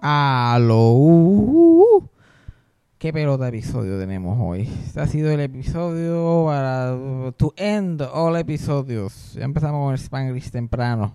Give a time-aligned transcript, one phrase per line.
[0.00, 1.78] Aló.
[2.98, 4.62] ¿Qué pelota episodio tenemos hoy?
[4.84, 9.34] Este ha sido el episodio para to end all episodios.
[9.34, 11.14] Ya empezamos con el Spanglish temprano.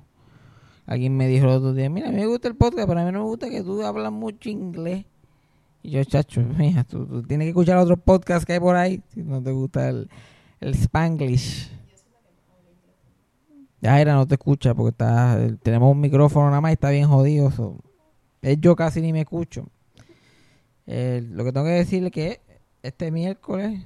[0.86, 3.06] Alguien me dijo el otro día, mira, a mí me gusta el podcast, pero a
[3.06, 5.06] mí no me gusta que tú hablas mucho inglés.
[5.84, 9.22] Y yo, chacho, mira, tú, tienes que escuchar otros podcasts que hay por ahí si
[9.22, 10.10] no te gusta el,
[10.60, 11.72] el Spanglish.
[13.80, 17.08] Ya era, no te escucha porque está, tenemos un micrófono nada más y está bien
[17.08, 17.52] jodido.
[18.42, 19.68] Yo casi ni me escucho.
[20.88, 22.42] Eh, lo que tengo que decirle es que
[22.82, 23.82] este miércoles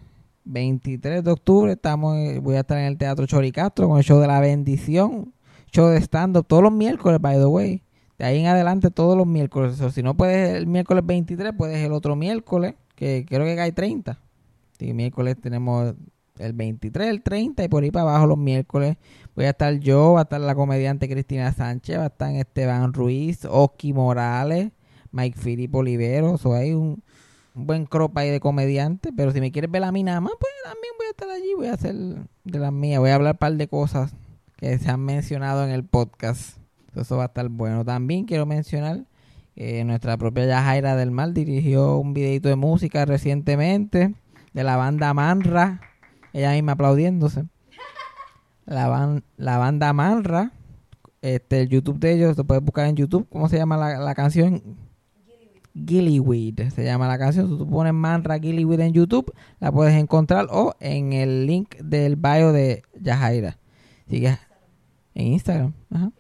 [0.46, 4.28] 23 de octubre estamos, voy a estar en el Teatro Choricastro con el show de
[4.28, 5.34] la bendición,
[5.72, 7.82] show de stand-up todos los miércoles, by the way.
[8.18, 9.82] De ahí en adelante todos los miércoles.
[9.82, 13.74] O si no puedes el miércoles 23, puedes el otro miércoles, que creo que hay
[13.74, 14.18] 30.
[14.80, 15.96] Sí, miércoles tenemos
[16.40, 18.98] el 23, el 30 y por ahí para abajo los miércoles.
[19.36, 22.94] Voy a estar yo, va a estar la comediante Cristina Sánchez, va a estar Esteban
[22.94, 24.72] Ruiz, Oski Morales,
[25.12, 27.04] Mike Filipe Oliveros, o hay un,
[27.56, 30.52] buen crop ahí de comediantes, pero si me quieres ver a mí nada más, pues
[30.64, 31.96] también voy a estar allí, voy a hacer
[32.44, 34.14] de las mías, voy a hablar un par de cosas
[34.58, 36.58] que se han mencionado en el podcast.
[36.96, 37.84] Eso va a estar bueno.
[37.84, 39.06] También quiero mencionar
[39.56, 44.14] que nuestra propia Yajaira del Mal dirigió un videito de música recientemente
[44.54, 45.82] de la banda Manra,
[46.38, 47.46] ella misma aplaudiéndose.
[48.66, 50.52] La, ban- la banda Manra,
[51.22, 54.16] este, el YouTube de ellos, lo puedes buscar en YouTube, ¿cómo se llama la, la
[54.16, 54.62] canción?
[55.74, 57.50] Gillyweed, se llama la canción.
[57.50, 62.16] Si tú pones Manra Gillyweed en YouTube, la puedes encontrar o en el link del
[62.16, 63.58] bio de Yajaira.
[64.08, 64.38] Así que
[65.16, 66.12] en Instagram, ajá.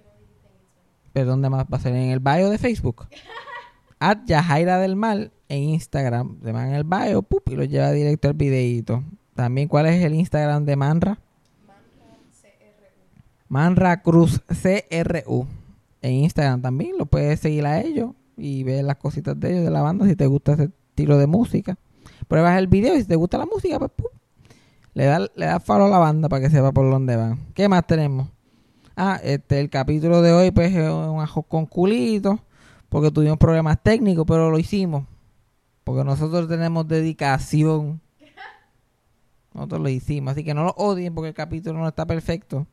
[1.14, 1.96] ¿Pero dónde más va a ser?
[1.96, 3.08] En el bio de Facebook.
[4.00, 6.38] At Yajaira del Mal en Instagram.
[6.44, 9.04] Se van en el bio pup, y lo lleva directo al videíto.
[9.36, 11.20] También, ¿cuál es el Instagram de Manra?
[13.48, 15.48] Manra Cruz CRU.
[16.02, 19.72] En Instagram también lo puedes seguir a ellos y ver las cositas de ellos, de
[19.72, 21.78] la banda, si te gusta ese estilo de música.
[22.28, 24.08] Pruebas el video y si te gusta la música, pues pum,
[24.94, 27.40] le das le da follow a la banda para que sepa por dónde van.
[27.54, 28.30] ¿Qué más tenemos?
[28.96, 32.40] Ah, este, el capítulo de hoy pues es un ajo con culito,
[32.88, 35.06] porque tuvimos problemas técnicos, pero lo hicimos.
[35.84, 38.02] Porque nosotros tenemos dedicación.
[39.56, 42.68] Nosotros lo hicimos, así que no lo odien porque el capítulo no está perfecto.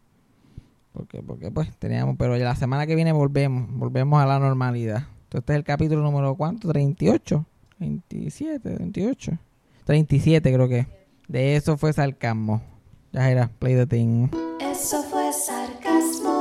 [0.92, 5.04] Porque, porque pues teníamos, pero ya la semana que viene volvemos, volvemos a la normalidad.
[5.24, 6.68] Entonces este es el capítulo número ¿cuánto?
[6.68, 7.46] 38,
[7.78, 9.38] 27, 28,
[9.84, 10.86] 37 creo que.
[11.28, 12.60] De eso fue sarcasmo.
[13.12, 14.26] Ya era, play the thing.
[14.60, 16.32] Eso fue sarcasmo.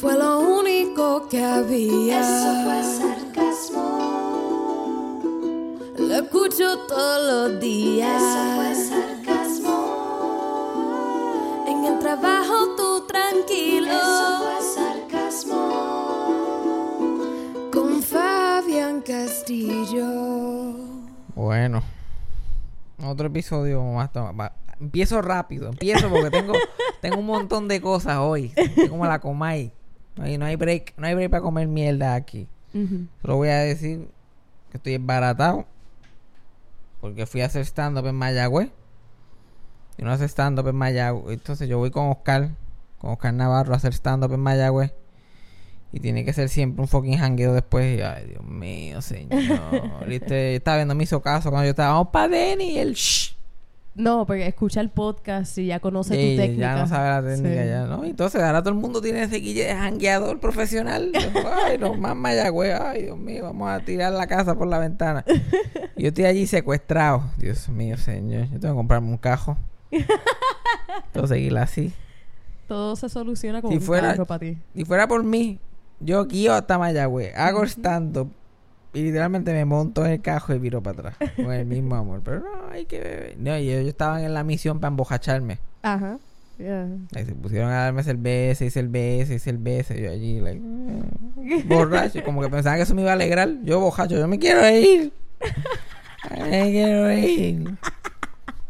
[0.00, 2.20] Fue lo único que había.
[2.20, 4.09] Eso fue sarcasmo.
[6.10, 8.20] Lo escucho todos los días.
[8.20, 9.76] Eso fue sarcasmo.
[11.68, 13.86] En el trabajo tú tranquilo.
[13.92, 15.60] Eso fue sarcasmo.
[17.72, 20.74] Con Fabián Castillo.
[21.36, 21.80] Bueno,
[23.06, 24.10] otro episodio más.
[24.12, 26.54] toma- Empiezo rápido, empiezo porque tengo,
[27.02, 28.52] tengo un montón de cosas hoy.
[28.56, 29.70] Estoy como la comay.
[30.16, 32.48] No hay, no hay break, no hay break para comer mierda aquí.
[33.22, 34.08] Solo voy a decir
[34.72, 35.66] que estoy embaratado.
[37.00, 38.70] Porque fui a hacer stand-up en Mayagüez.
[39.98, 41.34] Y no hace stand-up en Mayagüez.
[41.34, 42.50] Entonces yo voy con Oscar,
[42.98, 44.92] con Oscar Navarro a hacer stand-up en Mayagüez.
[45.92, 47.98] Y tiene que ser siempre un fucking jangueo después.
[47.98, 49.40] Y, ay, Dios mío, señor.
[50.06, 50.56] ¿Viste?
[50.56, 52.72] Estaba viendo, me hizo caso cuando yo estaba, vamos para Denny.
[52.72, 53.39] Y el shh.
[53.94, 56.60] No, porque escucha el podcast y ya conoce Sí, tu técnica.
[56.74, 57.68] ya no sabe la técnica Sí.
[57.68, 58.04] ya, ¿no?
[58.04, 61.10] Entonces ahora todo el mundo tiene ese guille de jangueador profesional.
[61.66, 62.78] Ay, no más Mayagüez.
[62.80, 65.24] Ay, Dios mío, vamos a tirar la casa por la ventana.
[65.96, 67.24] Yo estoy allí secuestrado.
[67.36, 68.44] Dios mío, señor.
[68.50, 69.58] Yo tengo que comprarme un cajo.
[69.90, 71.92] Tengo que seguirla así.
[72.68, 74.56] Todo se soluciona con Si un fuera- para ti.
[74.74, 75.58] Si fuera por mí,
[75.98, 77.36] yo guío hasta Mayagüez.
[77.36, 78.30] Hago stand-up.
[78.92, 81.30] Y literalmente me monto en el cajo y viro para atrás.
[81.36, 82.22] Con el mismo amor.
[82.24, 83.36] Pero no, hay que beber.
[83.38, 85.58] No, y ellos estaban en la misión para embojacharme.
[85.82, 86.18] Ajá.
[86.58, 86.88] Yeah.
[87.14, 89.94] Ahí se pusieron a darme cerveza y cerveza y cerveza.
[89.96, 92.22] Y yo allí, like, eh, borracho.
[92.24, 93.48] Como que pensaba que eso me iba a alegrar.
[93.62, 95.12] Yo, bojacho, yo me quiero ir.
[96.38, 97.76] Me quiero ir.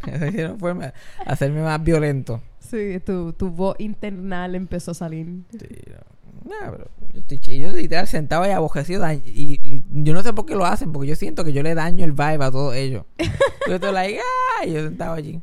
[0.07, 0.93] Eso hicieron fue me-
[1.27, 2.41] hacerme más violento.
[2.61, 5.27] Sí, tu, tu voz internal empezó a salir.
[5.51, 6.20] Sí, no.
[6.51, 7.59] Nah, pero yo estoy.
[7.59, 9.11] Yo literal sentado ahí abojecido.
[9.13, 10.93] Y, y yo no sé por qué lo hacen.
[10.93, 13.05] Porque yo siento que yo le daño el vibe a todos ellos.
[13.69, 15.41] Yo estoy like, ah, y yo sentado allí.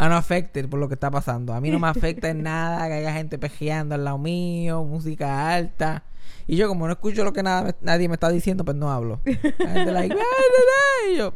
[0.00, 1.52] Unaffected por lo que está pasando.
[1.52, 5.54] A mí no me afecta en nada que haya gente pejeando al lado mío, música
[5.54, 6.02] alta.
[6.48, 9.20] Y yo, como no escucho lo que nada, nadie me está diciendo, pues no hablo.
[9.24, 10.62] La gente like, "Ah, ah,
[11.04, 11.34] ah", y yo,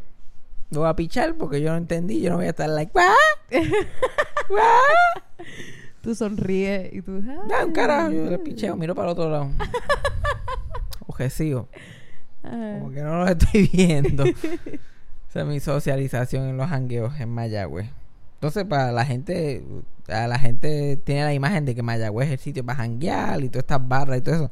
[0.71, 2.21] lo voy a pichar porque yo no entendí.
[2.21, 3.15] Yo no voy a estar like, "Ah,
[4.59, 5.23] ah".
[6.07, 7.21] Tú sonríes y tú...
[7.21, 9.51] Da un carajo, yo le picheo, miro para el otro lado.
[11.09, 11.69] enojecido.
[12.45, 14.25] Ah, Como que no los estoy viendo.
[15.29, 17.91] Esa es mi socialización en los jangueos en Mayagüez.
[18.35, 19.65] Entonces, para la gente,
[20.07, 23.49] a la gente tiene la imagen de que Mayagüez es el sitio para janguear y
[23.49, 24.51] todas estas barras y todo eso.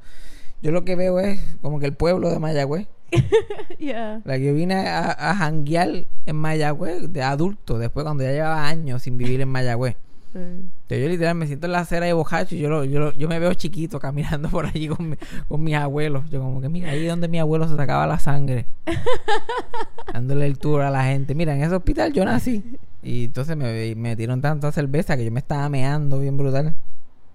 [0.61, 2.89] Yo lo que veo es como que el pueblo de Mayagüez.
[3.79, 4.21] yeah.
[4.25, 8.67] La que yo vine a, a janguear en Mayagüez de adulto, después cuando ya llevaba
[8.67, 9.97] años sin vivir en Mayagüez.
[10.35, 13.13] Entonces, yo literal me siento en la acera de bojacho y yo, lo- yo, lo-
[13.13, 15.17] yo me veo chiquito caminando por allí con, mi-
[15.49, 16.29] con mis abuelos.
[16.31, 18.67] Yo como que mira, ahí donde mi abuelo se sacaba la sangre.
[20.13, 21.35] dándole el tour a la gente.
[21.35, 22.63] Mira, en ese hospital yo nací.
[23.03, 26.75] Y entonces me, me dieron tanta cerveza que yo me estaba meando bien brutal.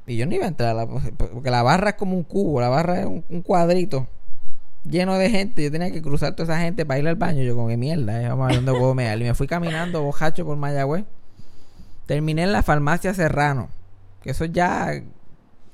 [0.08, 2.60] Y yo no iba a entrar, a la- porque la barra es como un cubo,
[2.62, 4.08] la barra es un, un cuadrito
[4.90, 5.64] lleno de gente.
[5.64, 7.44] Yo tenía que cruzar toda esa gente para ir al baño.
[7.44, 9.20] Yo como que mierda, eh, vamos a ver dónde puedo mear.
[9.22, 11.04] Y me fui caminando bojacho por Mayagüez.
[12.10, 13.70] Terminé en la farmacia Serrano.
[14.24, 14.92] Que eso ya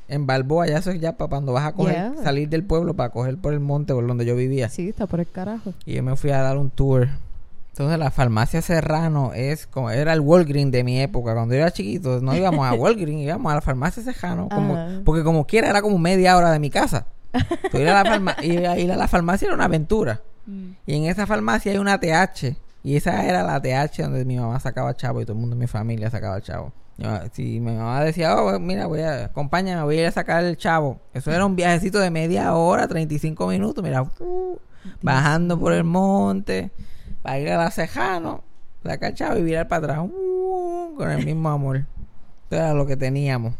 [0.09, 2.13] en Balboa, ya eso es ya para cuando vas a coger, Yeah.
[2.23, 4.67] salir del pueblo para coger por el monte por donde yo vivía.
[4.69, 5.73] Sí, está por el carajo.
[5.85, 7.07] Y yo me fui a dar un tour.
[7.71, 11.33] Entonces la farmacia Serrano es como era el Walgreen de mi época.
[11.33, 14.49] Cuando yo era chiquito, no íbamos a Walgreen, íbamos a la farmacia Serrano.
[14.49, 17.05] Como, porque como quiera era como media hora de mi casa.
[17.33, 20.21] Entonces, ir, a la farma- ir a ir a la farmacia era una aventura.
[20.85, 22.55] Y en esa farmacia hay una TH.
[22.85, 25.59] Y esa era la TH donde mi mamá sacaba chavo y todo el mundo en
[25.59, 26.71] mi familia sacaba chavo.
[27.31, 30.55] Si mi mamá decía, oh, mira, voy a, acompáñame, voy a ir a sacar el
[30.55, 30.99] chavo.
[31.11, 34.59] Eso era un viajecito de media hora, 35 minutos, mira, uh,
[35.01, 36.69] bajando por el monte,
[37.23, 38.43] para ir a la Cejano,
[38.83, 41.77] sacar el chavo y virar para atrás, uh, con el mismo amor.
[42.51, 43.55] Eso era lo que teníamos.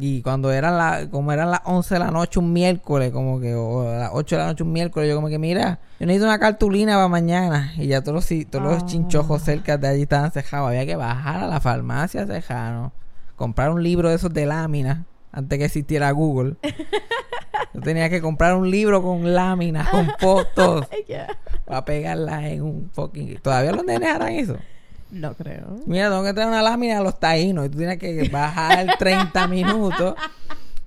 [0.00, 3.54] Y cuando eran la, como eran las 11 de la noche un miércoles, como que,
[3.54, 6.26] o a las 8 de la noche un miércoles, yo como que, mira, yo necesito
[6.26, 7.72] una cartulina para mañana.
[7.76, 8.86] Y ya todos los, todos los Ah.
[8.86, 10.68] chinchojos cerca de allí estaban cejados.
[10.68, 12.92] Había que bajar a la farmacia cejano,
[13.36, 14.98] comprar un libro de esos de láminas,
[15.32, 16.54] antes que existiera Google.
[17.74, 21.26] Yo tenía que comprar un libro con láminas, con fotos, Yeah.
[21.64, 23.38] para pegarlas en un fucking...
[23.42, 24.56] ¿Todavía los nenes harán eso?
[25.10, 25.78] No creo.
[25.86, 29.48] Mira, tengo que traer una lámina a los taínos y tú tienes que bajar 30
[29.48, 30.14] minutos,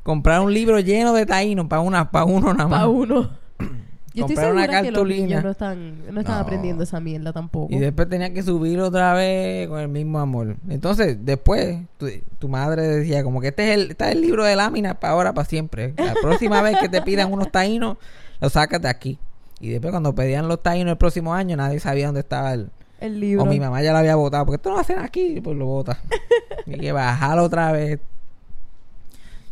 [0.03, 2.79] comprar un libro lleno de taínos para una para uno nada más.
[2.79, 3.29] Para uno.
[4.13, 5.25] Yo estoy Comprar una segura que los cartulina.
[5.27, 6.41] niños no están, no están No.
[6.41, 7.73] aprendiendo esa mierda tampoco.
[7.73, 10.57] Y después tenía que subir otra vez con el mismo amor.
[10.67, 12.07] Entonces, después, tu,
[12.37, 15.13] tu madre decía como que este es el, este es el libro de láminas para
[15.13, 15.93] ahora, para siempre.
[15.97, 17.97] La próxima vez que te pidan unos taínos,
[18.41, 19.17] los sacas de aquí.
[19.61, 22.69] Y después cuando pedían los taínos el próximo año, nadie sabía dónde estaba el...
[23.01, 23.43] El libro.
[23.43, 24.45] O mi mamá ya lo había votado.
[24.45, 25.99] Porque esto no lo hacen aquí, pues lo vota.
[26.67, 27.99] Hay que bajarlo otra vez.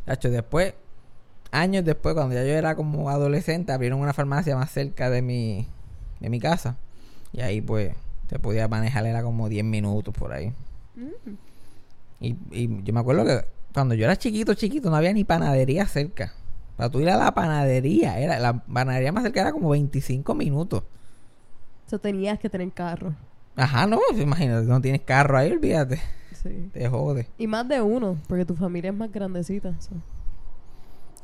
[0.06, 0.76] Chacho, después,
[1.52, 5.68] años después, cuando ya yo era como adolescente, abrieron una farmacia más cerca de mi,
[6.20, 6.78] de mi casa.
[7.34, 7.94] Y ahí pues
[8.30, 10.54] se podía manejar, era como 10 minutos por ahí.
[10.96, 11.32] Mm.
[12.22, 15.88] Y, y yo me acuerdo que cuando yo era chiquito, chiquito, no había ni panadería
[15.88, 16.34] cerca.
[16.76, 20.84] Para tú ir a la panadería, era la panadería más cerca era como 25 minutos.
[21.88, 23.16] Eso tenías que tener carro.
[23.62, 26.00] Ajá, no, imagínate, no tienes carro ahí, olvídate,
[26.34, 26.70] Sí.
[26.74, 27.28] te jode.
[27.38, 29.74] Y más de uno, porque tu familia es más grandecita.
[29.80, 29.92] so.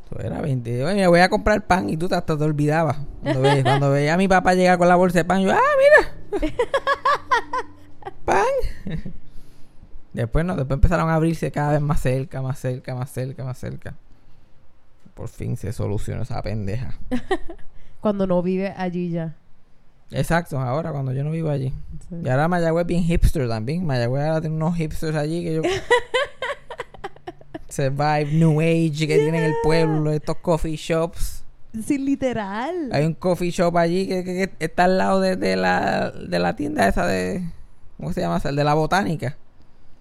[0.05, 0.83] Eso era 20.
[0.85, 2.97] Oye, mira, voy a comprar pan y tú hasta te olvidabas.
[3.23, 5.59] Cuando, ve- cuando veía a mi papá llegar con la bolsa de pan, yo, ah,
[6.39, 6.51] mira.
[8.25, 8.45] pan.
[10.13, 13.57] después no, después empezaron a abrirse cada vez más cerca, más cerca, más cerca, más
[13.57, 13.95] cerca.
[15.13, 16.93] Por fin se solucionó esa pendeja.
[18.01, 19.35] Cuando no vive allí ya.
[20.11, 21.73] Exacto, ahora cuando yo no vivo allí.
[22.09, 22.15] Sí.
[22.23, 23.85] Y ahora Mayagüez es bien hipster también.
[23.85, 25.61] Mayagüez ahora tiene unos hipsters allí que yo...
[27.67, 31.43] Ese vibe New Age que tienen el pueblo, estos coffee shops.
[31.85, 32.89] Sí, literal.
[32.93, 36.39] Hay un coffee shop allí que, que- que está al lado de, de la, de
[36.39, 37.43] la tienda esa de...
[37.97, 38.37] ¿Cómo se llama?
[38.37, 38.51] esa?
[38.51, 39.35] De la botánica.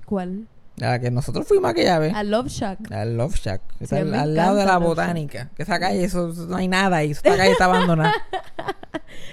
[0.04, 0.46] ¿Cuál?
[0.82, 2.12] A la que nosotros fuimos aquella vez.
[2.14, 2.90] A Love Shack.
[2.90, 3.60] Al Love Shack.
[3.78, 5.50] que Está Sí, al, al lado de la botánica.
[5.56, 7.12] Que esa calle, eso, eso no hay nada ahí.
[7.12, 8.12] Esa calle está abandonada.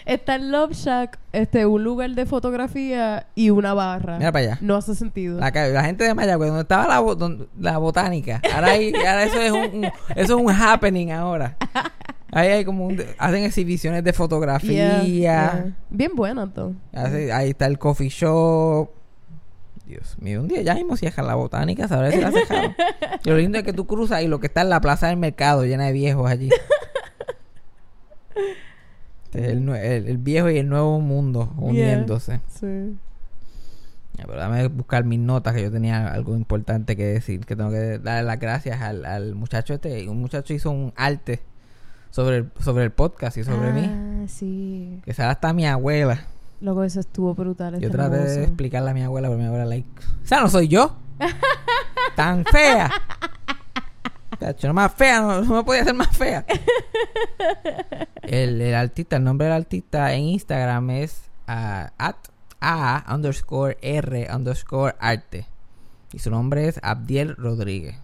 [0.06, 4.18] Está en Love Shack, este, un lugar de fotografía y una barra.
[4.18, 4.58] Mira para allá.
[4.62, 5.40] No hace sentido.
[5.40, 8.42] La, la gente de Mayagüez, donde estaba la, bo- don- la botánica.
[8.54, 11.56] Ahora, hay- ahora eso es un, un- eso es un happening ahora.
[12.32, 15.02] Ahí hay como un, hacen exhibiciones de fotografía.
[15.02, 15.66] Yeah, yeah.
[15.90, 16.74] Bien buena, todo.
[16.94, 18.90] Ahí está el coffee shop.
[19.86, 22.76] Dios mío, un día ya mismo cierran la botánica, sabrá si la cejaron.
[23.26, 25.18] Y lo lindo es que tú cruzas y lo que está en la plaza del
[25.18, 26.50] mercado llena de viejos allí.
[29.26, 32.42] Este es el, nue- el- el viejo y el nuevo mundo uniéndose.
[32.48, 32.98] Sí.
[34.18, 37.46] Pero dame buscar mis notas que yo tenía algo importante que decir.
[37.46, 40.08] Que tengo que darle las gracias al, al muchacho este.
[40.10, 41.42] Un muchacho hizo un arte
[42.12, 43.86] sobre el, sobre el podcast y sobre mí.
[43.90, 45.02] Ah, sí.
[45.06, 46.26] Que será hasta mi abuela.
[46.62, 47.80] Loco, eso estuvo brutal.
[47.80, 49.90] Yo está traté de explicarle a mi abuela, pero mi abuela, like,
[50.24, 50.96] o sea, no soy yo.
[52.16, 52.90] Tan fea.
[54.40, 56.46] Tacho, no más fea, no, no me podía ser más fea.
[58.22, 62.16] El, el artista, el nombre del artista en Instagram es ah, at
[62.62, 65.48] a underscore r underscore arte.
[66.14, 67.98] Y su nombre es Abdiel Rodríguez.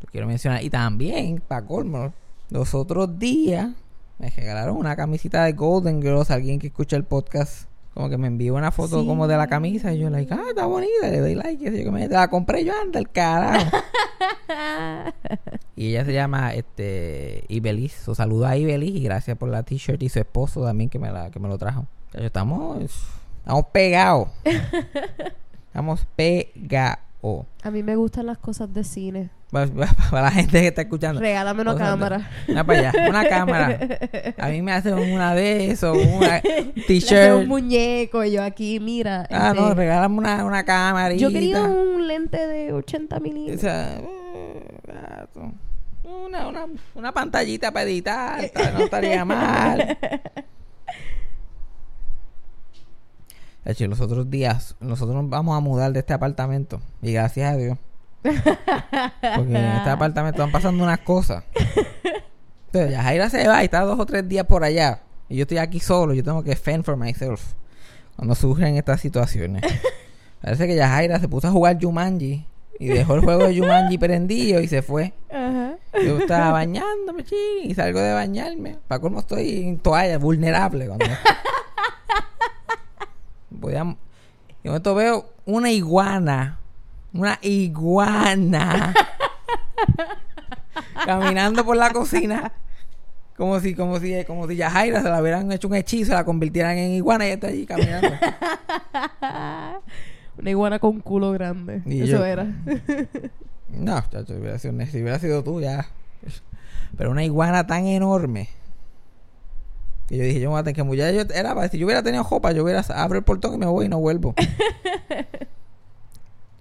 [0.00, 0.62] Lo quiero mencionar.
[0.62, 2.12] Y también, para colmo,
[2.50, 3.70] los otros días
[4.18, 6.30] me regalaron una camisita de Golden Girls.
[6.30, 9.06] Alguien que escucha el podcast, como que me envió una foto Sí.
[9.06, 9.92] como de la camisa.
[9.92, 11.08] Y yo, like, ah, está bonita.
[11.08, 11.62] Le doy like.
[11.62, 13.76] Y yo, que me la compré yo, anda el carajo.
[15.76, 17.44] y ella se llama este.
[18.04, 21.10] So, saludo a Ibelis y gracias por la t-shirt y su esposo también que me,
[21.12, 21.86] la, que me lo trajo.
[22.12, 22.78] Estamos,
[23.40, 24.28] estamos pegados.
[25.68, 26.98] estamos pegados.
[27.62, 29.30] A mí me gustan las cosas de cine.
[29.54, 29.68] Para,
[30.10, 31.20] para la gente que está escuchando.
[31.20, 32.28] Regálame una cámara.
[32.48, 33.78] Una para allá, una cámara.
[34.36, 37.46] A mí me hacen una de eso, una hace un t-shirt.
[37.46, 39.28] muñeco y yo aquí, mira.
[39.30, 41.14] Ah, este, no, regálame una, una cámara.
[41.14, 43.72] Yo quería un lente de 80 milímetros.
[46.02, 49.96] una, una, una pantallita para editar, no estaría mal.
[53.64, 56.80] De hecho, los otros días, nosotros nos vamos a mudar de este apartamento.
[57.00, 57.78] Y gracias a Dios.
[58.24, 61.44] Porque en este apartamento están pasando unas cosas.
[62.66, 65.02] Entonces, Yajaira se va y está dos o tres días por allá.
[65.28, 66.14] Y yo estoy aquí solo.
[66.14, 67.52] Yo tengo que fend for myself.
[68.16, 69.62] Cuando surgen estas situaciones.
[70.40, 72.46] Parece que Yajaira se puso a jugar Jumanji.
[72.80, 75.12] Y dejó el juego de Jumanji prendido y se fue.
[75.30, 75.76] Ajá.
[76.02, 78.78] Yo estaba bañándome, ching, y salgo de bañarme.
[78.88, 80.88] Para cómo estoy en toalla, vulnerable.
[80.88, 81.04] Cuando...
[83.50, 83.96] Voy a...
[84.64, 86.58] Y momento veo una iguana.
[87.14, 88.92] Una iguana.
[91.06, 92.52] caminando por la cocina.
[93.36, 96.76] Como si, como si, como si Yajaira se la hubieran hecho un hechizo, la convirtieran
[96.78, 98.08] en iguana y ella está allí caminando.
[100.38, 101.82] Una iguana con culo grande.
[101.86, 102.46] Y Eso yo- era.
[103.70, 105.86] No, chacho, hubiera sido, si hubiera sido tú ya.
[106.96, 108.48] Pero una iguana tan enorme.
[110.06, 111.12] Que yo dije, yo me voy a tener que mudar.
[111.12, 113.86] Yo, era si yo hubiera tenido jopa, yo hubiera abro el portón y me voy
[113.86, 114.34] y no vuelvo.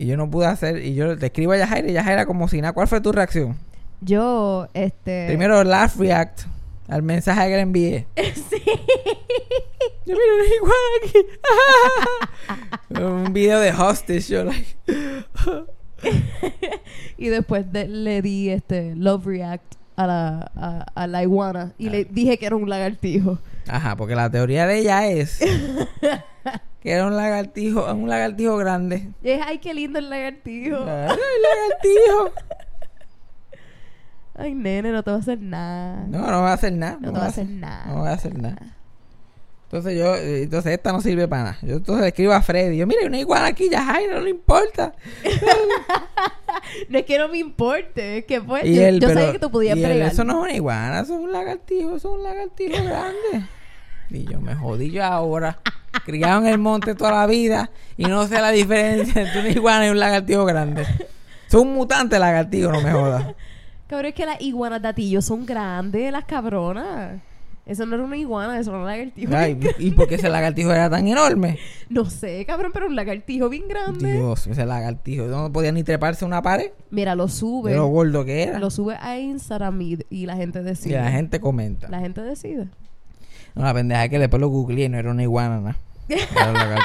[0.04, 0.84] y yo no pude hacer.
[0.86, 2.74] Y yo le escribo a Yajaira y Yajaira como si nada.
[2.74, 3.58] ¿Cuál fue tu reacción?
[4.02, 5.28] Yo, este.
[5.28, 6.42] Primero, laugh react
[6.88, 8.08] al mensaje que le envié.
[8.16, 8.62] sí.
[10.06, 13.02] Yo mira una iguana aquí.
[13.28, 14.22] Un video de hostage.
[14.28, 14.76] Yo, like.
[17.18, 21.72] Y después de- le di este Love React a la, a, a la iguana.
[21.78, 23.40] Y le dije que era un lagartijo.
[23.70, 25.40] Ajá, porque la teoría de ella es
[26.84, 29.10] que era un lagartijo, un lagartijo grande.
[29.24, 30.78] Y dije, ay, qué lindo el lagartijo.
[30.78, 32.34] Ay, lagartijo.
[34.36, 36.06] Ay, nene, no te va a hacer nada.
[36.08, 36.98] No, no va a hacer nada.
[37.00, 37.86] No te va a hacer nada.
[37.86, 38.76] No va a hacer nada.
[39.66, 41.58] Entonces yo, eh, entonces esta no sirve para nada.
[41.62, 42.78] Yo entonces le escribo a Freddy.
[42.78, 44.94] Yo, mira, hay una iguana aquí, ya Jairo, no le importa.
[46.90, 49.34] No es que no me importe, es que pues Y yo, él, yo pero- sabía
[49.34, 50.02] que tú podías y él.
[50.04, 53.48] Eso no es una iguana, eso es un lagartijo, eso es un lagartijo grande.
[54.10, 55.60] Y yo me jodí yo ahora.
[56.06, 59.88] Criado en el monte toda la vida y no sé la diferencia entre una iguana
[59.88, 60.86] y un lagartijo grande.
[61.48, 63.36] Son un mutante lagartijo, no me jodas.
[63.88, 67.22] Cabrón, es que las iguanas de atillo son grandes, las cabronas.
[67.66, 69.34] Eso no era una iguana, eso era un lagartijo.
[69.36, 71.58] Ay, ¿Y por qué ese lagartijo era tan enorme?
[71.90, 74.14] No sé, cabrón, pero un lagartijo bien grande.
[74.14, 75.26] Dios, ese lagartijo.
[75.28, 77.72] No podía ni treparse una pared Mira, lo sube.
[77.72, 78.60] de lo gordo que era.
[78.60, 80.96] Lo sube a Instagram y, y la gente Y decide.
[80.96, 81.88] la gente comenta.
[81.88, 82.68] La gente decide.
[83.56, 85.76] No, la pendeja es que después lo googleé y no era una iguana, nada.
[86.10, 86.84] Era un lagartijo.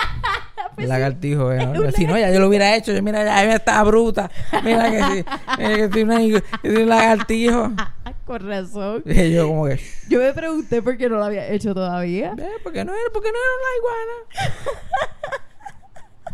[0.74, 1.92] Pues El lagartijo, eh.
[1.96, 2.92] Si no, ya yo lo hubiera hecho.
[2.92, 4.30] Yo, mira, ya está bruta.
[4.62, 5.24] Mira que sí.
[5.58, 6.16] Mira que soy, una,
[6.62, 7.72] soy un lagartijo.
[8.26, 9.02] Con razón.
[9.06, 12.34] Y yo, como que, Yo me pregunté por qué no lo había hecho todavía.
[12.36, 14.54] "Ve, ¿por qué no era, por qué no era una iguana?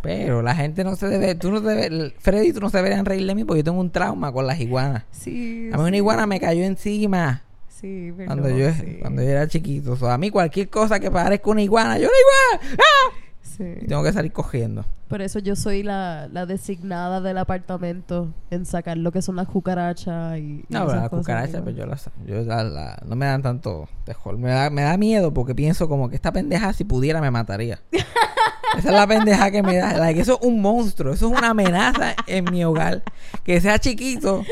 [0.02, 3.06] Pero la gente no se debe, tú no te debes, Freddy, tú no se deberían
[3.06, 5.04] reír de mí porque yo tengo un trauma con las iguanas.
[5.12, 5.70] Sí.
[5.72, 7.43] A mí una iguana me cayó encima
[7.80, 8.98] Sí, perdón, cuando yo, sí.
[9.00, 9.92] cuando yo era chiquito.
[9.92, 12.78] O sea, a mí cualquier cosa que parezca una iguana, yo una iguana.
[12.82, 13.18] ¡Ah!
[13.82, 14.84] Y tengo que salir cogiendo.
[15.06, 19.46] Por eso yo soy la, la designada del apartamento en sacar lo que son las
[19.46, 23.26] cucarachas y, y No, pero las cucarachas, pues yo las, yo la- la- no me
[23.26, 24.38] dan tanto tejol.
[24.38, 27.80] Me da, me da miedo porque pienso como que esta pendeja si pudiera me mataría.
[28.78, 29.96] Esa es la pendeja que me da.
[29.98, 33.04] Like, eso es un monstruo, eso es una amenaza en mi hogar.
[33.44, 34.42] Que sea chiquito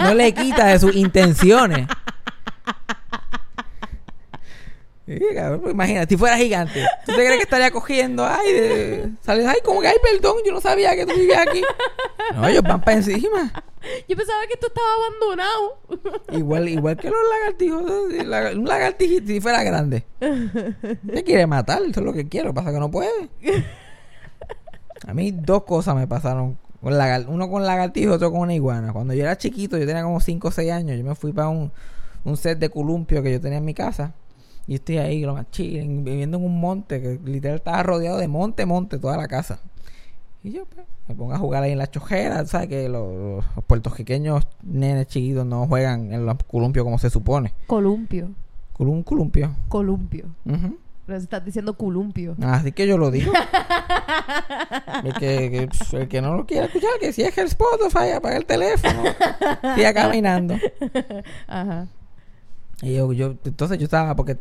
[0.00, 1.86] no le quita de sus intenciones.
[5.06, 8.26] Sí, cabrón, pues imagínate, si fuera gigante, ¿tú te crees que estaría cogiendo?
[8.26, 11.62] Ay, de, sales, ay, como que, ay, perdón, yo no sabía que tú vivías aquí.
[12.34, 13.50] No, ellos van para encima.
[14.06, 16.18] Yo pensaba que esto estaba abandonado.
[16.32, 18.54] Igual, igual que los lagartijos.
[18.54, 20.04] Un lagartijito si fuera grande.
[20.20, 22.52] Se quiere matar, eso es lo que quiero.
[22.52, 23.30] Pasa que no puede.
[25.06, 26.58] A mí dos cosas me pasaron.
[26.82, 28.92] Con lagar- uno con lagartijo, otro con una iguana.
[28.92, 30.98] Cuando yo era chiquito, yo tenía como 5 o 6 años.
[30.98, 31.72] Yo me fui para un,
[32.24, 34.14] un set de columpio que yo tenía en mi casa.
[34.66, 38.28] Y estoy ahí, lo más chilling, viviendo en un monte, que literal estaba rodeado de
[38.28, 39.60] monte, monte, toda la casa.
[40.44, 42.68] Y yo, pues, me pongo a jugar ahí en la chojera, ¿sabes?
[42.68, 47.54] Que los, los puertorriqueños nenes chiquitos no juegan en los columpios como se supone.
[47.66, 48.28] Columpio.
[48.78, 49.56] Culum, columpio.
[49.66, 50.26] Columpio.
[51.04, 52.36] Pero estás diciendo columpio.
[52.40, 53.32] Así que yo lo digo.
[55.04, 58.46] el, que, el que no lo quiera escuchar, que si es el Spotify, apaga el
[58.46, 59.02] teléfono.
[59.74, 60.54] Siga caminando.
[61.48, 61.88] Ajá.
[62.82, 64.38] Y yo, yo, entonces yo estaba, porque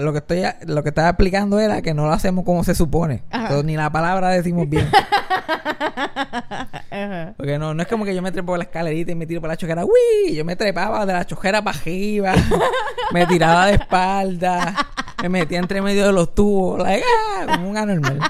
[0.00, 3.22] lo que estoy, lo que estaba explicando era que no lo hacemos como se supone.
[3.30, 4.88] Entonces, ni la palabra decimos bien.
[6.90, 7.34] Ajá.
[7.36, 9.40] Porque no, no es como que yo me trepo por la escalerita y me tiro
[9.40, 9.84] por la chojera.
[9.84, 10.34] ¡Uy!
[10.34, 12.34] Yo me trepaba de la chojera para arriba.
[13.12, 14.74] me tiraba de espalda.
[15.22, 16.82] Me metía entre medio de los tubos.
[16.82, 17.46] Like, ¡ah!
[17.54, 18.20] Como un anormal.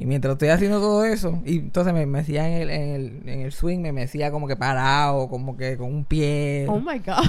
[0.00, 3.40] Y mientras estoy haciendo todo eso, y entonces me mecía en el, en el, en
[3.40, 6.66] el swing, me mecía como que parado, como que con un pie.
[6.68, 7.16] Oh my God.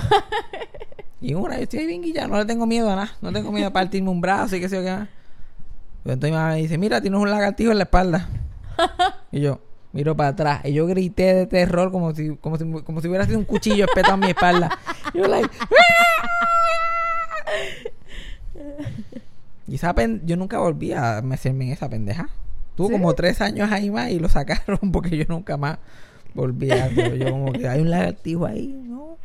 [1.22, 3.12] Y una, yo estoy bien guillado, no le tengo miedo a nada.
[3.22, 5.10] No tengo miedo a partirme un brazo y qué sé yo qué más.
[6.04, 8.30] Pero entonces mi mamá me dice, mira, tienes un lagartijo en la espalda.
[9.34, 9.60] y yo
[9.92, 10.62] miro para atrás.
[10.64, 13.84] Y yo grité de terror como si, como si, como si hubiera sido un cuchillo
[13.84, 14.70] espetado en mi espalda.
[15.14, 15.50] Y yo, like,
[19.68, 22.30] y esa pen- yo nunca volví a meterme en esa pendeja.
[22.76, 22.94] Tuvo ¿Sí?
[22.94, 25.80] como tres años ahí más y lo sacaron porque yo nunca más
[26.34, 26.90] volví a...
[26.90, 29.18] yo como que hay un lagartijo ahí, ¿no?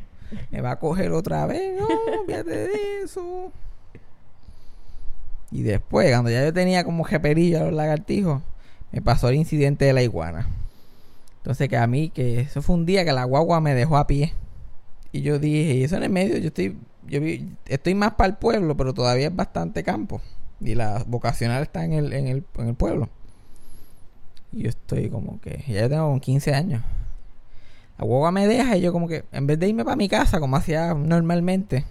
[0.51, 1.87] Me va a coger otra vez, no,
[2.27, 3.53] fíjate de eso.
[5.51, 8.43] Y después, cuando ya yo tenía como jeperilla a los lagartijos,
[8.91, 10.49] me pasó el incidente de la iguana.
[11.39, 14.07] Entonces que a mí, que eso fue un día que la guagua me dejó a
[14.07, 14.33] pie.
[15.13, 17.21] Y yo dije, y eso en el medio, yo estoy, yo
[17.67, 20.21] estoy más para el pueblo, pero todavía es bastante campo.
[20.61, 23.09] Y la vocacional está en el, en el, en el pueblo.
[24.56, 26.82] Yo estoy como que, ya yo tengo como 15 años.
[27.99, 30.40] La guagua me deja y yo como que, en vez de irme para mi casa,
[30.40, 31.84] como hacía normalmente,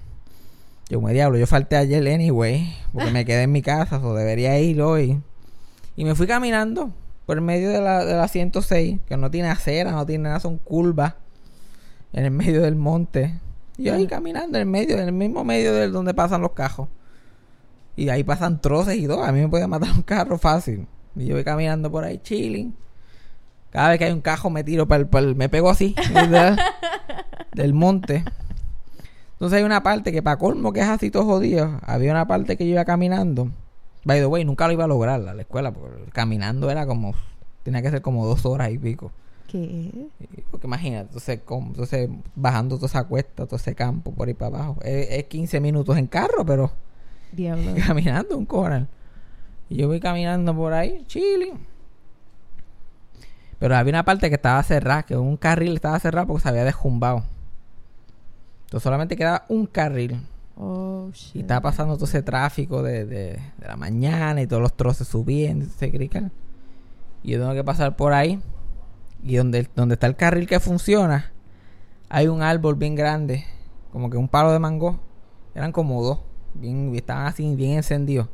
[0.90, 4.60] yo como diablo, yo falté ayer anyway, porque me quedé en mi casa, o debería
[4.60, 5.22] ir hoy.
[5.96, 6.92] Y me fui caminando
[7.26, 10.58] por medio de la, de la 106, que no tiene acera, no tiene nada, son
[10.58, 11.16] curvas,
[12.12, 13.40] en el medio del monte.
[13.78, 16.52] Y yo ahí caminando en el medio, en el mismo medio del donde pasan los
[16.52, 16.90] cajos.
[17.96, 19.24] Y ahí pasan troces y todo.
[19.24, 20.88] A mí me puede matar un carro fácil.
[21.16, 22.76] Y yo voy caminando por ahí, chilling.
[23.72, 26.58] Cada vez que hay un cajo me tiro para el, me pego así, ¿verdad?
[27.54, 28.24] del monte.
[29.34, 31.80] Entonces hay una parte que para colmo que es así todo jodido.
[31.82, 33.50] Había una parte que yo iba caminando.
[34.06, 35.72] By the way, nunca lo iba a lograr a la escuela.
[35.72, 37.14] Porque caminando era como...
[37.64, 39.12] Tenía que ser como dos horas y pico.
[39.48, 40.08] ¿Qué?
[40.52, 44.56] Porque imagínate, entonces, como- entonces bajando toda esa cuesta, todo ese campo por ahí para
[44.58, 44.78] abajo.
[44.84, 46.72] Es, es 15 minutos en carro, pero
[47.32, 47.72] Diablo.
[47.88, 48.88] caminando un coral.
[49.70, 51.66] Y yo voy caminando por ahí, chilling.
[53.60, 56.66] Pero había una parte que estaba cerrada, que un carril estaba cerrado porque se había
[56.66, 57.24] desjumbado.
[58.66, 60.20] Entonces solamente quedaba un carril.
[60.56, 61.36] Oh, shit.
[61.36, 65.08] Y estaba pasando todo ese tráfico de, de, de la mañana y todos los troces
[65.08, 66.32] subiendo, y ese crical.
[67.24, 68.42] Y yo tengo que pasar por ahí.
[69.24, 71.32] Y donde, donde está el carril que funciona,
[72.10, 73.46] hay un árbol bien grande,
[73.92, 75.00] como que un palo de mango.
[75.56, 76.20] Eran como dos,
[76.54, 78.28] bien, estaban así bien encendidos.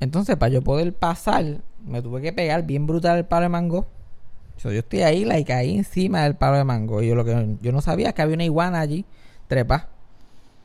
[0.00, 3.86] Entonces, para yo poder pasar, me tuve que pegar bien brutal el palo de mango.
[4.56, 7.02] So, yo estoy ahí, like, ahí encima del palo de mango.
[7.02, 9.04] Y yo lo que yo no sabía es que había una iguana allí,
[9.46, 9.88] trepa.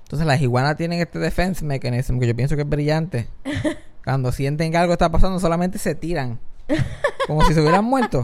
[0.03, 3.27] Entonces las iguanas tienen este defense mechanism que yo pienso que es brillante.
[4.03, 6.39] Cuando sienten que algo está pasando, solamente se tiran.
[7.27, 8.23] Como si se hubieran muerto.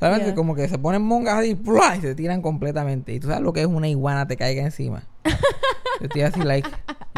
[0.00, 0.34] Solamente Yeah.
[0.36, 1.96] como que se ponen mongas ¡plua!
[1.96, 3.12] y se tiran completamente.
[3.12, 5.04] Y tú sabes lo que es una iguana te caiga encima.
[6.00, 6.68] Yo estoy así, like.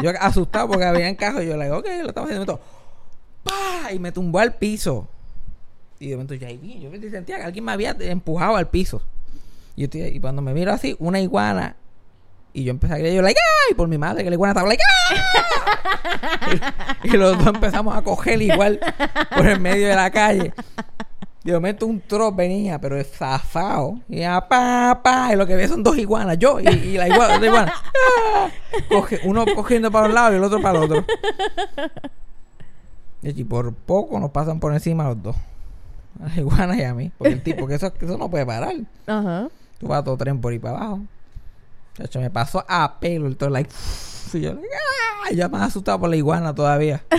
[0.01, 2.33] Yo asustado porque había en cajo y yo, like, ok, lo estamos haciendo.
[2.33, 2.59] Y me to-
[3.43, 3.91] ¡pah!
[3.93, 5.07] Y me tumbó al piso.
[5.99, 9.01] Y de momento ya ahí vi, yo sentía que alguien me había empujado al piso.
[9.75, 11.75] Y, estoy, y cuando me miro así, una iguana.
[12.53, 13.39] Y yo empecé a gritar, yo, like,
[13.69, 13.75] ¡ay!
[13.75, 16.49] Por mi madre, que la iguana estaba, like, ¡ah!
[17.03, 18.79] y, y los dos empezamos a coger igual
[19.35, 20.53] por el medio de la calle.
[21.43, 23.99] De momento un troll venía, pero es zafado.
[24.07, 25.33] Y ya, pa, pa.
[25.33, 27.39] Y lo que ve son dos iguanas, yo y, y la iguana.
[27.39, 27.73] la iguana.
[27.73, 28.47] ¡Ah!
[28.89, 31.05] Coge- uno cogiendo para un lado y el otro para el otro.
[33.23, 35.35] Y por poco nos pasan por encima los dos.
[36.21, 37.11] A las iguanas y a mí.
[37.17, 38.75] Porque el tipo, que eso, eso no puede parar.
[39.07, 39.47] Ajá.
[39.79, 40.99] Tú vas a todo tren por ahí para abajo.
[41.97, 43.69] De hecho, me pasó a pelo el todo like.
[44.33, 45.31] Y yo, ¡ah!
[45.31, 47.03] Y ya más asustado por la iguana todavía.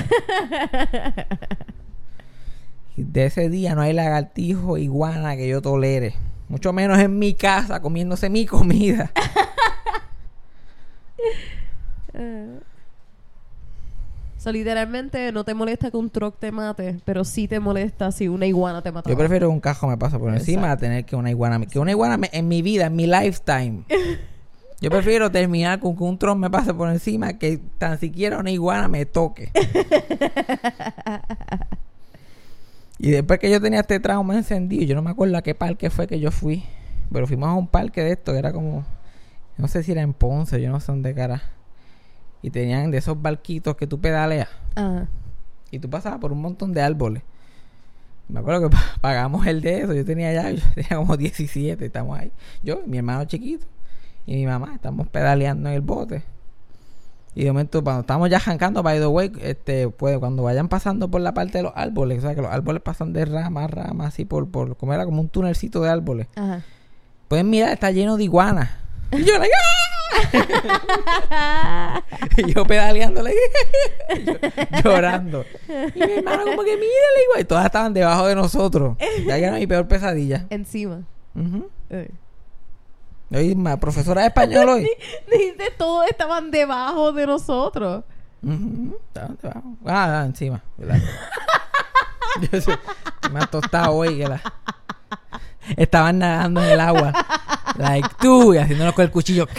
[2.96, 6.14] De ese día no hay lagartijo iguana que yo tolere.
[6.48, 9.10] Mucho menos en mi casa comiéndose mi comida.
[12.14, 12.58] Eh.
[14.38, 18.26] So, literalmente no te molesta que un truck te mate, pero sí te molesta si
[18.26, 19.08] una iguana te mata.
[19.08, 21.68] Yo prefiero que un cajo me pase por encima a tener que una iguana me-
[21.68, 23.84] que una iguana me- en mi vida, en mi lifetime.
[24.80, 28.50] Yo prefiero terminar con que un tron me pase por encima que tan siquiera una
[28.50, 29.52] iguana me toque.
[33.02, 35.90] y después que yo tenía este trauma encendido, yo no me acuerdo a qué parque
[35.90, 36.64] fue que yo fui,
[37.12, 38.84] pero fuimos a un parque de esto que era como,
[39.58, 41.42] no sé si era en Ponce, yo no sé dónde cara.
[42.40, 45.06] Y tenían de esos barquitos que tú pedaleas Ajá.
[45.70, 47.22] y tú pasabas por un montón de árboles.
[48.28, 49.92] Me acuerdo que pa- pagamos el de eso.
[49.94, 52.32] Yo tenía ya, yo tenía como 17, estamos ahí.
[52.62, 53.66] Yo, mi hermano chiquito
[54.26, 56.22] y mi mamá, estamos pedaleando en el bote.
[57.34, 61.10] Y de momento, cuando estamos ya arrancando, by the way, este, pues cuando vayan pasando
[61.10, 63.66] por la parte de los árboles, o sea, que los árboles pasan de rama a
[63.68, 66.26] rama, así por, por, como era como un tunelcito de árboles.
[66.36, 66.62] Ajá.
[67.28, 68.70] Pueden mirar, está lleno de iguanas.
[69.12, 69.92] Y yo, like, ¡ah!
[72.36, 73.32] y yo pedaleándole,
[74.84, 75.44] llorando.
[75.94, 77.40] Y mi hermano como que mírale igual.
[77.40, 78.96] Y todas estaban debajo de nosotros.
[79.26, 80.46] Ya era mi peor pesadilla.
[80.50, 81.02] Encima.
[81.90, 82.10] Eh.
[83.34, 84.88] Oye, ma, profesora de español hoy.
[85.30, 88.04] Dijiste, todos estaban debajo de nosotros.
[88.42, 89.76] Estaban debajo.
[89.86, 90.62] Ah, ah, encima.
[92.50, 92.78] Yo sé,
[93.30, 94.40] me ha tostado hoy que la...
[95.76, 97.12] Estaban nadando en el agua.
[97.76, 99.46] Like tú, y haciéndonos con el cuchillo.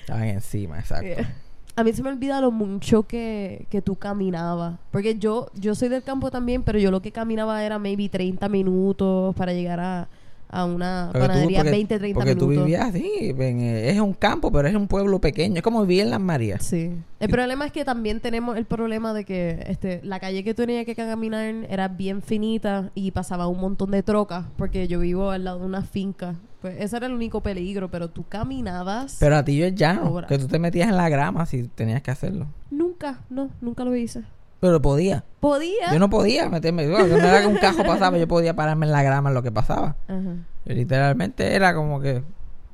[0.00, 1.06] Estaban encima, exacto.
[1.06, 1.34] Yeah.
[1.76, 4.78] A mí se me olvida lo mucho que, que tú caminabas.
[4.90, 8.48] Porque yo, yo soy del campo también, pero yo lo que caminaba era maybe 30
[8.48, 10.08] minutos para llegar a,
[10.48, 12.66] a una Porque tú- panadería porque- 20, 30 porque tú minutos.
[12.66, 15.56] vivías así, en, eh, es un campo, pero es un pueblo pequeño.
[15.56, 16.64] Es como vivir en Las Marías.
[16.64, 16.92] Sí.
[17.20, 20.84] El problema es que también tenemos el problema de que este la calle que tenía
[20.84, 25.44] que caminar era bien finita y pasaba un montón de trocas porque yo vivo al
[25.44, 26.34] lado de una finca.
[26.60, 29.16] Pues ese era el único peligro, pero tú caminabas.
[29.20, 30.26] Pero a ti yo es llano, Ahora.
[30.26, 32.46] que tú te metías en la grama si tenías que hacerlo.
[32.70, 34.22] Nunca, no, nunca lo hice.
[34.66, 35.24] Pero podía.
[35.40, 35.92] Podía.
[35.92, 36.84] Yo no podía meterme.
[36.84, 39.42] Yo, no era que un cajo pasaba, yo podía pararme en la grama en lo
[39.42, 39.96] que pasaba.
[40.08, 40.36] Ajá.
[40.64, 42.22] Yo literalmente era como que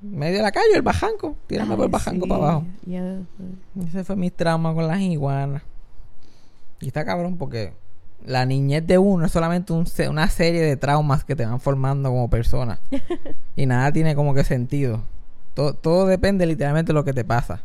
[0.01, 1.37] medio de la calle, el bajanco.
[1.47, 2.65] Tírame por el bajanco sí, para abajo.
[3.87, 5.63] Ese fue mi trauma con las iguanas.
[6.81, 7.75] Y está cabrón porque
[8.25, 12.09] la niñez de uno es solamente un una serie de traumas que te van formando
[12.09, 12.81] como persona.
[13.57, 15.03] y nada tiene como que sentido.
[15.55, 17.63] Todo, todo depende literalmente de lo que te pasa.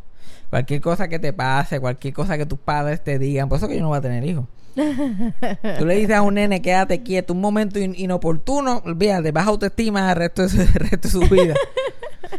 [0.50, 3.48] Cualquier cosa que te pase, cualquier cosa que tus padres te digan.
[3.48, 4.46] Por eso que yo no voy a tener hijos.
[5.78, 10.10] Tú le dices a un nene, quédate quieto, un momento in- inoportuno, olvídate, baja autoestima
[10.10, 11.54] el resto de su, el resto de su vida.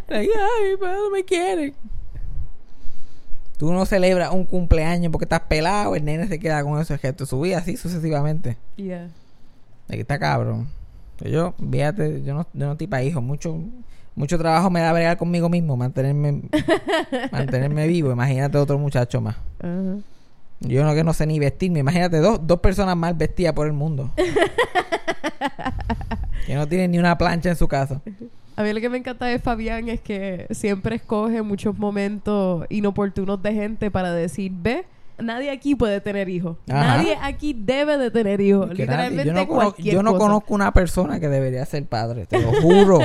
[0.08, 1.74] Like, Ay, mi padre no me quiere.
[3.58, 7.00] Tú no celebras un cumpleaños porque estás pelado, el nene se queda con eso el
[7.00, 8.58] resto de su vida, así sucesivamente.
[8.78, 9.10] Yeah.
[9.90, 10.70] Aquí está cabrón.
[11.20, 13.22] Yo, fíjate, yo no, yo no estoy para hijos.
[13.22, 13.60] Mucho,
[14.20, 16.42] mucho trabajo me da bregar conmigo mismo, mantenerme,
[17.32, 18.12] mantenerme vivo.
[18.12, 19.38] Imagínate otro muchacho más.
[20.60, 21.80] Yo no que no sé ni vestirme.
[21.80, 24.12] Imagínate dos, dos personas mal vestidas por el mundo.
[26.46, 28.02] que no tienen ni una plancha en su casa.
[28.58, 33.42] A mí lo que me encanta de Fabián es que siempre escoge muchos momentos inoportunos
[33.42, 34.84] de gente para decir, ve,
[35.22, 36.58] nadie aquí puede tener hijos.
[36.70, 36.98] Ajá.
[36.98, 38.68] Nadie aquí debe de tener hijos.
[38.70, 40.26] Que Literalmente yo no, cualquier yo no cosa.
[40.26, 42.26] conozco una persona que debería ser padre.
[42.26, 43.00] Te lo juro.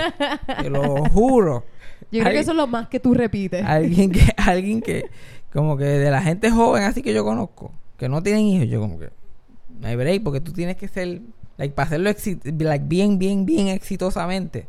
[0.61, 1.65] te lo juro.
[2.11, 3.65] Yo creo que eso es lo más que tú repites.
[3.65, 5.11] alguien que alguien que
[5.53, 8.81] como que de la gente joven así que yo conozco que no tienen hijos yo
[8.81, 9.11] como que
[9.81, 11.23] no hay break porque tú tienes que ser
[11.57, 12.11] like para hacerlo
[12.59, 14.67] like, bien bien bien exitosamente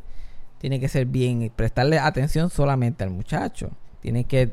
[0.60, 4.52] tiene que ser bien prestarle atención solamente al muchacho tienes que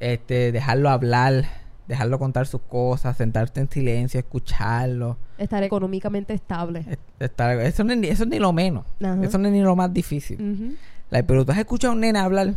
[0.00, 1.46] este dejarlo hablar
[1.88, 6.80] dejarlo contar sus cosas sentarte en silencio escucharlo Estar económicamente estable.
[6.88, 9.18] est- estar- eso, no es ni, eso es ni lo menos Ajá.
[9.24, 10.76] eso no es ni lo más difícil.
[11.10, 12.54] Like, pero tú has escuchado a un nene hablar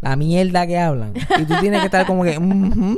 [0.00, 1.14] la mierda que hablan.
[1.38, 2.36] Y tú tienes que estar como que.
[2.40, 2.96] "Mhm,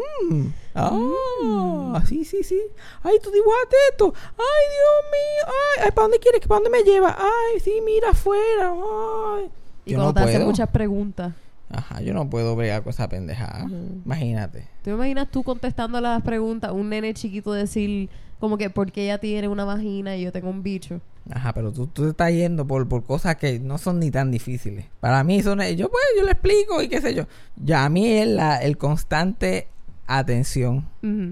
[0.74, 2.58] Ah, sí, sí, sí.
[3.02, 4.12] Ay, tú dibujaste esto.
[4.16, 5.46] Ay, Dios mío.
[5.76, 6.40] Ay, ay, ¿para dónde quieres?
[6.46, 7.16] ¿Para dónde me lleva?
[7.16, 8.72] Ay, sí, mira afuera.
[8.72, 9.50] Ay.
[9.84, 11.32] Y Yo cuando no te hacen muchas preguntas.
[11.76, 13.64] Ajá, yo no puedo bregar con esa pendejada.
[13.64, 14.02] Ujú.
[14.04, 14.68] Imagínate.
[14.82, 16.70] ¿Tú me imaginas tú contestando las preguntas?
[16.72, 18.08] Un nene chiquito decir
[18.38, 21.00] como que ¿por qué ella tiene una vagina y yo tengo un bicho?
[21.30, 24.30] Ajá, pero tú, tú te estás yendo por, por cosas que no son ni tan
[24.30, 24.84] difíciles.
[25.00, 25.60] Para mí son...
[25.60, 27.24] Yo pues, yo le explico y qué sé yo.
[27.56, 29.68] Ya a mí es la, el constante
[30.06, 30.86] atención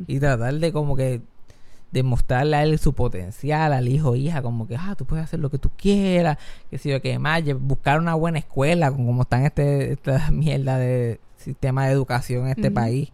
[0.07, 1.20] y tratar de como que
[1.92, 5.38] demostrarle a él su potencial, al hijo o hija, como que, ah, tú puedes hacer
[5.38, 6.38] lo que tú quieras,
[6.70, 10.78] que sé yo, que más, buscar una buena escuela, como está en este, esta mierda
[10.78, 13.11] de sistema de educación en este país.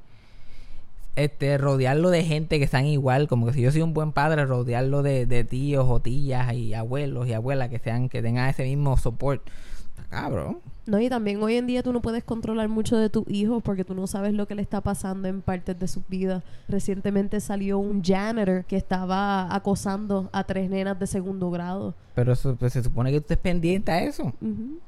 [1.16, 4.44] Este, rodearlo de gente que sean igual, como que si yo soy un buen padre,
[4.46, 8.62] rodearlo de, de tíos o tías y abuelos y abuelas que sean, que tengan ese
[8.62, 9.42] mismo support.
[9.90, 10.60] Está cabrón.
[10.88, 13.84] No, y también hoy en día tú no puedes controlar mucho de tu hijo porque
[13.84, 16.42] tú no sabes lo que le está pasando en partes de su vida.
[16.66, 21.94] Recientemente salió un janitor que estaba acosando a tres nenas de segundo grado.
[22.14, 24.32] Pero eso, pues, se supone que tú estés pendiente a eso.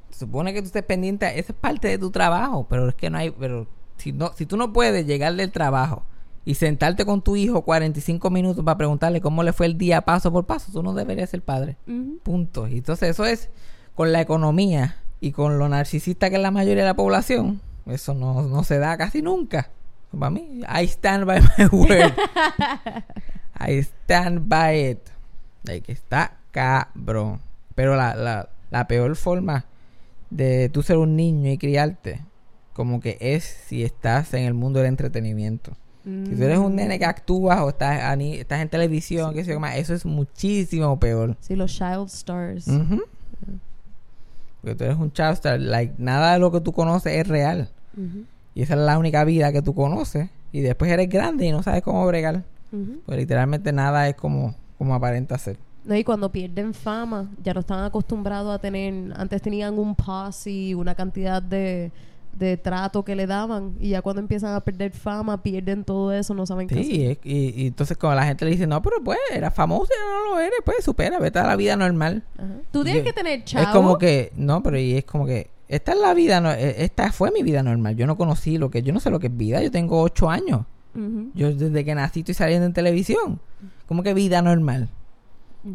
[0.09, 2.95] Se supone que tú estés pendiente a esa es parte de tu trabajo, pero es
[2.95, 6.03] que no hay, pero si no, si tú no puedes llegar del trabajo
[6.45, 10.31] y sentarte con tu hijo 45 minutos para preguntarle cómo le fue el día paso
[10.31, 11.77] por paso, tú no deberías ser padre.
[12.23, 12.67] Punto.
[12.67, 13.51] Y entonces eso es
[13.93, 17.61] con la economía y con lo narcisista que es la mayoría de la población.
[17.85, 19.69] Eso no, no se da casi nunca.
[20.11, 22.13] Para mí, I stand by my word.
[23.59, 24.99] I stand by it.
[25.63, 27.39] Like, está cabrón.
[27.75, 29.65] Pero la, la, la peor forma
[30.29, 32.21] de tú ser un niño y criarte,
[32.73, 35.71] como que es si estás en el mundo del entretenimiento.
[36.03, 39.59] Si tú eres un nene que actúa o estás, estás en televisión, qué sé yo,
[39.59, 41.37] más, eso es muchísimo peor.
[41.41, 42.67] Sí, los child stars.
[42.67, 43.03] Ujú.
[44.61, 47.69] Porque tú eres un child star, like, nada de lo que tú conoces es real.
[48.53, 50.29] Y esa es la única vida que tú conoces.
[50.51, 52.43] Y después eres grande y no sabes cómo bregar.
[53.05, 55.57] Pues literalmente nada es como, como aparenta ser.
[55.83, 60.75] No, y cuando pierden fama, ya no están acostumbrados a tener, antes tenían un posse,
[60.75, 61.91] una cantidad de,
[62.37, 66.33] de trato que le daban, y ya cuando empiezan a perder fama, pierden todo eso,
[66.33, 67.19] no saben qué hacer.
[67.23, 70.15] Y, y entonces cuando la gente le dice, no, pero pues, era famoso y ahora
[70.29, 72.23] no lo eres, pues supera, vete a la vida normal.
[72.37, 72.47] Ajá.
[72.71, 73.63] Tú tienes Y- que tener chavo.
[73.65, 76.83] Es como que, no, pero y es como que, esta es la vida, no- eh,
[76.83, 77.95] esta fue mi vida normal.
[77.95, 80.29] Yo no conocí lo que, yo no sé lo que es vida, yo tengo ocho
[80.29, 80.65] años.
[81.35, 83.39] Yo desde que nací estoy saliendo en televisión.
[83.87, 84.89] Como que vida normal.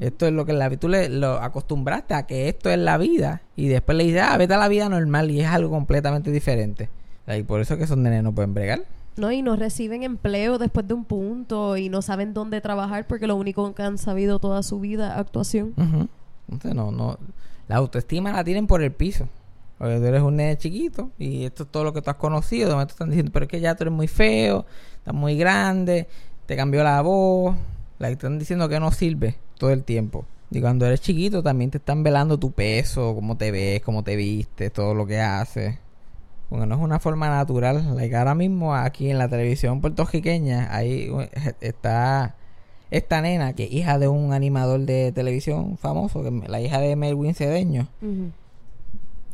[0.00, 3.42] Esto es lo que la tú le lo acostumbraste a que esto es la vida
[3.54, 6.88] y después le dices, ah, vete a la vida normal y es algo completamente diferente.
[7.28, 8.82] Y por eso es que esos nenes no pueden bregar.
[9.16, 13.26] No, y no reciben empleo después de un punto y no saben dónde trabajar porque
[13.26, 15.72] lo único que han sabido toda su vida es actuación.
[15.76, 16.08] Ujú.
[16.48, 17.18] Entonces, no, no.
[17.66, 19.28] La autoestima la tienen por el piso.
[19.78, 22.68] Porque tú eres un nene chiquito y esto es todo lo que tú has conocido.
[22.68, 24.64] De momento están diciendo, pero es que ya tú eres muy feo,
[24.98, 26.08] estás muy grande,
[26.46, 27.56] te cambió la voz.
[27.98, 30.24] La están diciendo que no sirve todo el tiempo.
[30.50, 34.16] Y cuando eres chiquito también te están velando tu peso, cómo te ves, cómo te
[34.16, 35.78] vistes, todo lo que haces.
[36.48, 37.96] Porque no es una forma natural.
[37.96, 42.36] Like ahora mismo aquí en la televisión puertorriqueña, ahí eh, está
[42.90, 46.78] esta nena que es hija de un animador de televisión famoso, que es la hija
[46.80, 47.88] de Melwin Cedeño.
[48.00, 48.30] Ujú.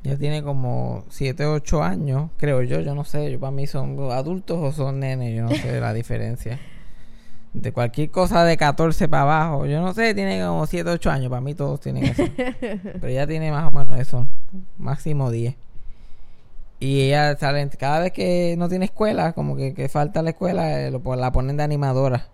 [0.04, 4.10] Ya tiene como 7, 8 años, creo yo, yo no sé, yo para mí son
[4.10, 6.58] adultos o son nenes, yo no sé la diferencia.
[7.54, 11.28] De cualquier cosa de 14 para abajo, yo no sé, tiene como 7, 8 años,
[11.28, 12.24] para mí todos tienen eso.
[12.60, 14.26] Pero ella tiene más o menos eso,
[14.78, 15.54] máximo 10.
[16.80, 20.80] Y ella sale, cada vez que no tiene escuela, como que, que falta la escuela,
[20.80, 22.26] eh, lo, la ponen de animadora.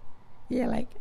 [0.48, 0.96] Y ella, like,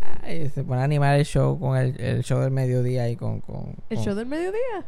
[0.00, 3.16] ah, y se pone a animar el show con el, el show del mediodía y
[3.16, 3.40] con.
[3.40, 4.84] con, ¿El con- show del mediodía?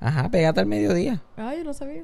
[0.00, 1.22] Ajá, pégate al mediodía.
[1.36, 2.02] Ay, yo no sabía.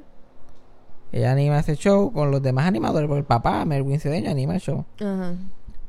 [1.11, 4.61] Ella anima ese show con los demás animadores, porque el papá, Melvin Cedeño, anima el
[4.61, 4.85] show.
[4.99, 5.35] Ajá.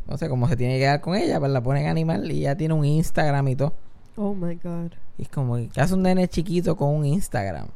[0.08, 2.56] Entonces, como se tiene que quedar con ella, pues la ponen a animar y ya
[2.56, 3.74] tiene un Instagram y todo.
[4.16, 4.92] Oh my God.
[5.18, 7.66] Y es como, ¿qué hace un nene chiquito con un Instagram?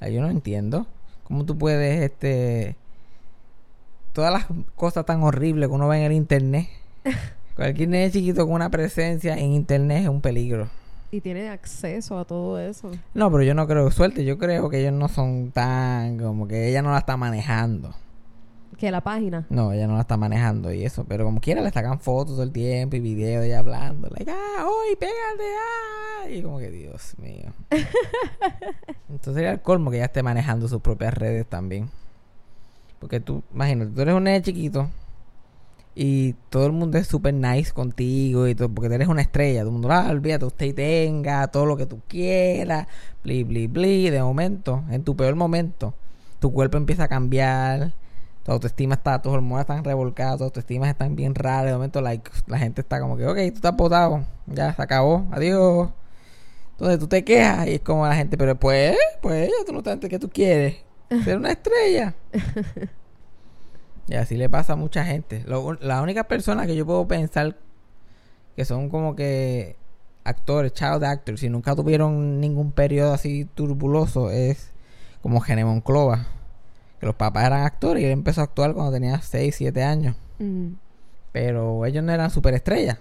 [0.00, 0.88] Sea, yo no entiendo.
[1.22, 2.74] ¿Cómo tú puedes, este...
[4.12, 6.66] Todas las cosas tan horribles que uno ve en el internet.
[7.54, 10.68] Cualquier nene chiquito con una presencia en internet es un peligro.
[11.12, 12.90] Y tiene acceso a todo eso.
[13.14, 16.18] No, pero yo no creo, suerte, yo creo que ellos no son tan...
[16.18, 17.94] Como que ella no la está manejando.
[18.78, 19.46] Que la página.
[19.50, 22.42] No, ella no la está manejando y eso, pero como quiera le sacan fotos todo
[22.42, 26.70] el tiempo y videos de ella hablando, like, ah, hoy pégate, ah, y como que
[26.70, 27.52] Dios mío.
[29.08, 31.90] Entonces sería el colmo que ella esté manejando sus propias redes también.
[32.98, 34.88] Porque tú, imagínate, tú eres un nene chiquito
[35.94, 39.60] y todo el mundo es super nice contigo y todo, porque tú eres una estrella,
[39.60, 42.86] todo el mundo, ah, olvídate, usted y tenga todo lo que tú quieras,
[43.24, 45.94] bli, bli, bli, de momento, en tu peor momento,
[46.38, 47.94] tu cuerpo empieza a cambiar,
[48.50, 51.66] tu autoestima está, tus hormonas están revolcadas, tus autoestimas están bien raras.
[51.66, 55.24] De momento, like, la gente está como que, ok, tú estás botado, ya se acabó,
[55.30, 55.90] adiós.
[56.72, 59.78] Entonces tú te quejas y es como la gente, pero pues, pues, ya tú no
[59.78, 60.78] estás, ¿qué tú quieres?
[61.24, 62.14] Ser una estrella.
[64.08, 65.44] y así le pasa a mucha gente.
[65.46, 67.56] Lo- la única persona que yo puedo pensar
[68.56, 69.76] que son como que
[70.24, 74.72] actores, child actors, y nunca tuvieron ningún periodo así turbuloso, es
[75.22, 76.26] como Gene Monclova.
[77.00, 80.16] Que los papás eran actores y él empezó a actuar cuando tenía 6, 7 años.
[80.38, 80.74] Ujú.
[81.32, 82.98] Pero ellos no eran superestrellas.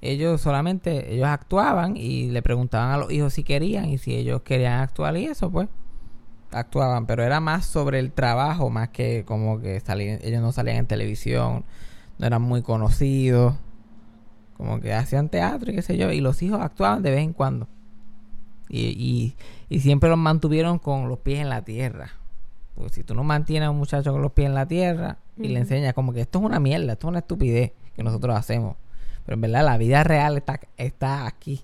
[0.00, 4.42] Ellos solamente, ellos actuaban y le preguntaban a los hijos si querían y si ellos
[4.42, 5.68] querían actuar y eso, pues
[6.50, 7.06] actuaban.
[7.06, 10.86] Pero era más sobre el trabajo, más que como que salían, ellos no salían en
[10.86, 11.64] televisión,
[12.18, 13.54] no eran muy conocidos.
[14.56, 16.12] Como que hacían teatro y qué sé yo.
[16.12, 17.68] Y los hijos actuaban de vez en cuando.
[18.68, 19.36] Y, y,
[19.68, 22.12] y siempre los mantuvieron con los pies en la tierra.
[22.74, 25.48] Pues si tú no mantienes a un muchacho con los pies en la tierra y
[25.48, 28.76] le enseñas como que esto es una mierda, esto es una estupidez que nosotros hacemos.
[29.24, 31.62] Pero en verdad la vida real está, está aquí.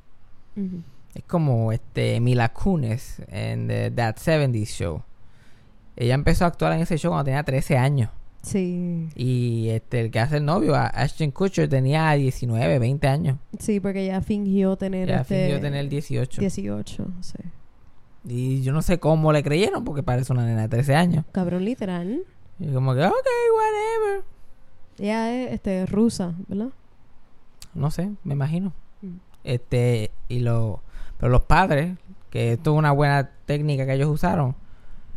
[1.14, 5.02] Es como este Mila Kunis en The That 70s Show.
[5.96, 8.10] Ella empezó a actuar en ese show cuando tenía 13 años.
[8.42, 13.38] Sí, Y este el que hace el novio, Ashton Kutcher, tenía 19, 20 años.
[13.58, 16.40] sí, porque ella fingió tener Ya este fingió tener 18.
[16.40, 17.38] 18, sí.
[18.28, 21.24] Y yo no sé cómo le creyeron porque parece una nena de 13 años.
[21.32, 22.22] Cabrón literal.
[22.58, 24.24] Y como que, ok, whatever.
[24.98, 26.68] Ella es este, rusa, ¿verdad?
[27.74, 28.72] No sé, me imagino.
[29.00, 29.16] Mm.
[29.44, 30.82] Este, y lo,
[31.18, 31.96] pero los padres,
[32.30, 34.56] que esto es una buena técnica que ellos usaron,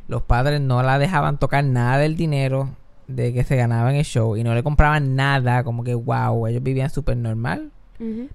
[0.08, 2.70] los padres no la dejaban tocar nada del dinero
[3.08, 6.48] de que se ganaba en el show y no le compraban nada, como que wow,
[6.48, 7.72] ellos vivían súper normal.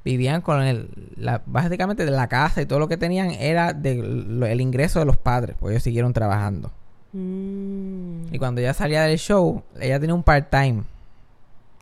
[0.04, 4.42] Vivían con el, la, básicamente de la casa y todo lo que tenían era del
[4.42, 6.70] el ingreso de los padres, pues ellos siguieron trabajando.
[7.12, 8.32] Mm.
[8.32, 10.84] Y cuando ella salía del show, ella tenía un part-time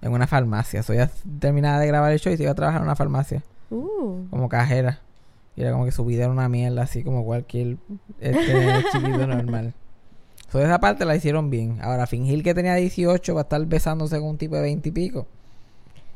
[0.01, 0.83] en una farmacia.
[0.83, 3.43] So ella terminaba de grabar el show y se iba a trabajar en una farmacia
[3.71, 4.29] Uh.
[4.31, 5.01] como cajera.
[5.57, 7.77] Y era como que su vida era una mierda, así como cualquier
[8.21, 9.75] este, chiquito normal.
[10.51, 11.79] So esa parte la hicieron bien.
[11.81, 14.93] Ahora, fingir que tenía 18 va a estar besándose con un tipo de 20 y
[14.93, 15.27] pico.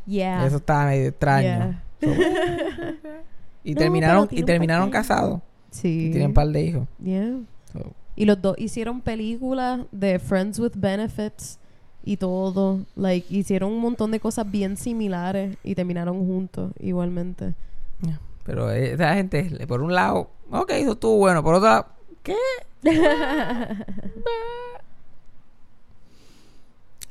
[0.08, 0.46] Yeah.
[0.46, 1.46] Eso estaba medio extraño.
[1.46, 1.84] Yeah.
[2.00, 2.08] So,
[3.64, 5.40] y No, terminaron, y terminaron casados.
[5.70, 6.06] Sí.
[6.06, 6.88] Y tienen un par de hijos.
[7.02, 7.40] Yeah.
[7.72, 11.58] So, Y los dos hicieron películas de Friends with Benefits
[12.02, 12.86] y todo.
[12.96, 17.54] Like, hicieron un montón de cosas bien similares y terminaron juntos igualmente.
[18.44, 21.42] pero esa gente, por un lado, ok, eso estuvo bueno.
[21.42, 21.86] Por otro lado,
[22.22, 22.34] ¿qué?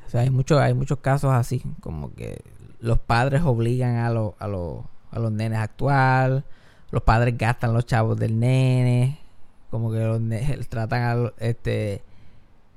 [0.08, 2.40] O sea, hay, mucho, hay muchos casos así, como que
[2.80, 6.44] los padres obligan a, los a, los a los nenes a actuar,
[6.92, 9.20] los padres gastan los chavos del nene,
[9.72, 12.02] como que los ne- tratan a los- este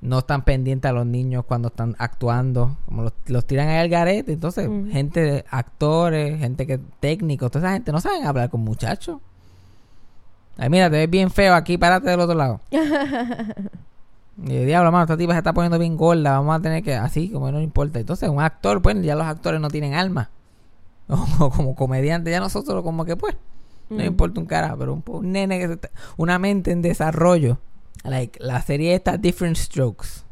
[0.02, 3.90] no están pendientes a los niños cuando están actuando, como los, los tiran ahí al
[3.90, 9.18] garete, entonces gente, actores, gente que técnicos, toda esa gente no saben hablar con muchachos.
[10.56, 12.60] Ay, mira, te ves bien feo aquí, párate del otro lado.
[14.42, 17.28] Y diablo, mano, esta tipa se está poniendo bien gorda, vamos a tener que, así,
[17.30, 17.98] como no importa.
[18.00, 20.30] Entonces, un actor, pues, ya los actores no tienen alma.
[21.08, 23.36] O como comediante, ya nosotros como que, pues,
[23.90, 24.06] no Mm.
[24.06, 27.58] importa un carajo, pero un, un nene que se está- una mente en desarrollo.
[28.04, 30.22] Like, la serie esta, Different Strokes.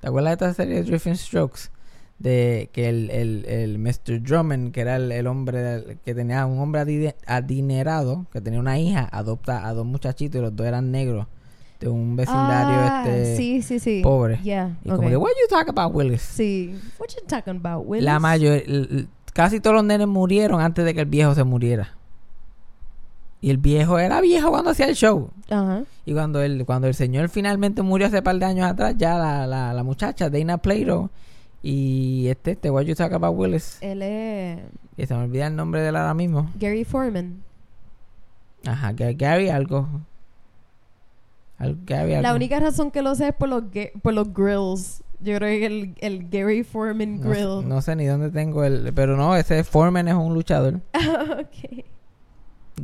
[0.00, 1.70] ¿Te acuerdas de esta serie, Different Strokes?
[2.18, 4.20] De que el, el, el Mr.
[4.22, 6.82] Drummond, que era el, el hombre que tenía un hombre
[7.26, 11.26] adinerado, que tenía una hija, adopta a dos muchachitos y los dos eran negros
[11.80, 14.00] de un vecindario Ah, este sí, sí, sí.
[14.02, 14.38] pobre.
[14.42, 14.76] Yeah.
[14.84, 16.20] y como que, what you talk about, Willis?
[16.22, 16.78] Sí.
[16.98, 18.04] What you talking about, Willis?
[18.04, 18.62] La mayor,
[19.32, 21.94] casi todos los nenes murieron antes de que el viejo se muriera.
[23.42, 25.30] Y el viejo era viejo cuando hacía el show.
[26.04, 29.46] Y cuando el, cuando el señor finalmente murió hace par de años atrás, ya la,
[29.46, 31.08] la, la muchacha, Dana Plato,
[31.62, 33.78] y este, este, what you talk about Willis.
[33.80, 34.58] Él es
[34.98, 36.50] Y se me olvida el nombre de él ahora mismo.
[36.58, 37.42] Gary Foreman.
[38.66, 39.88] Ajá, Ga- Gary algo.
[41.60, 43.64] La única razón que lo sé es por los,
[44.02, 45.02] por los grills.
[45.20, 47.68] Yo creo que el, el Gary Foreman no, grill.
[47.68, 48.90] no sé ni dónde tengo el...
[48.94, 50.80] Pero no, ese Foreman es un luchador.
[50.94, 51.84] ok.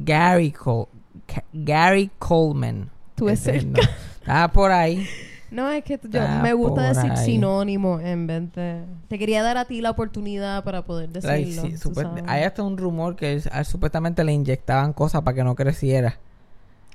[0.04, 0.88] Gary Cole,
[1.26, 2.90] Ca- Gary Coleman.
[3.14, 3.82] Tú es el nombre.
[4.20, 5.06] Estaba por ahí.
[5.48, 7.24] No, es que yo me gusta decir ahí.
[7.24, 8.82] sinónimo en vez de...
[9.06, 11.70] Te quería dar a ti la oportunidad para poder Like, decirlo.
[11.70, 12.24] sí, sabes.
[12.26, 16.18] hay hasta un rumor que ah, supuestamente le inyectaban cosas para que no creciera.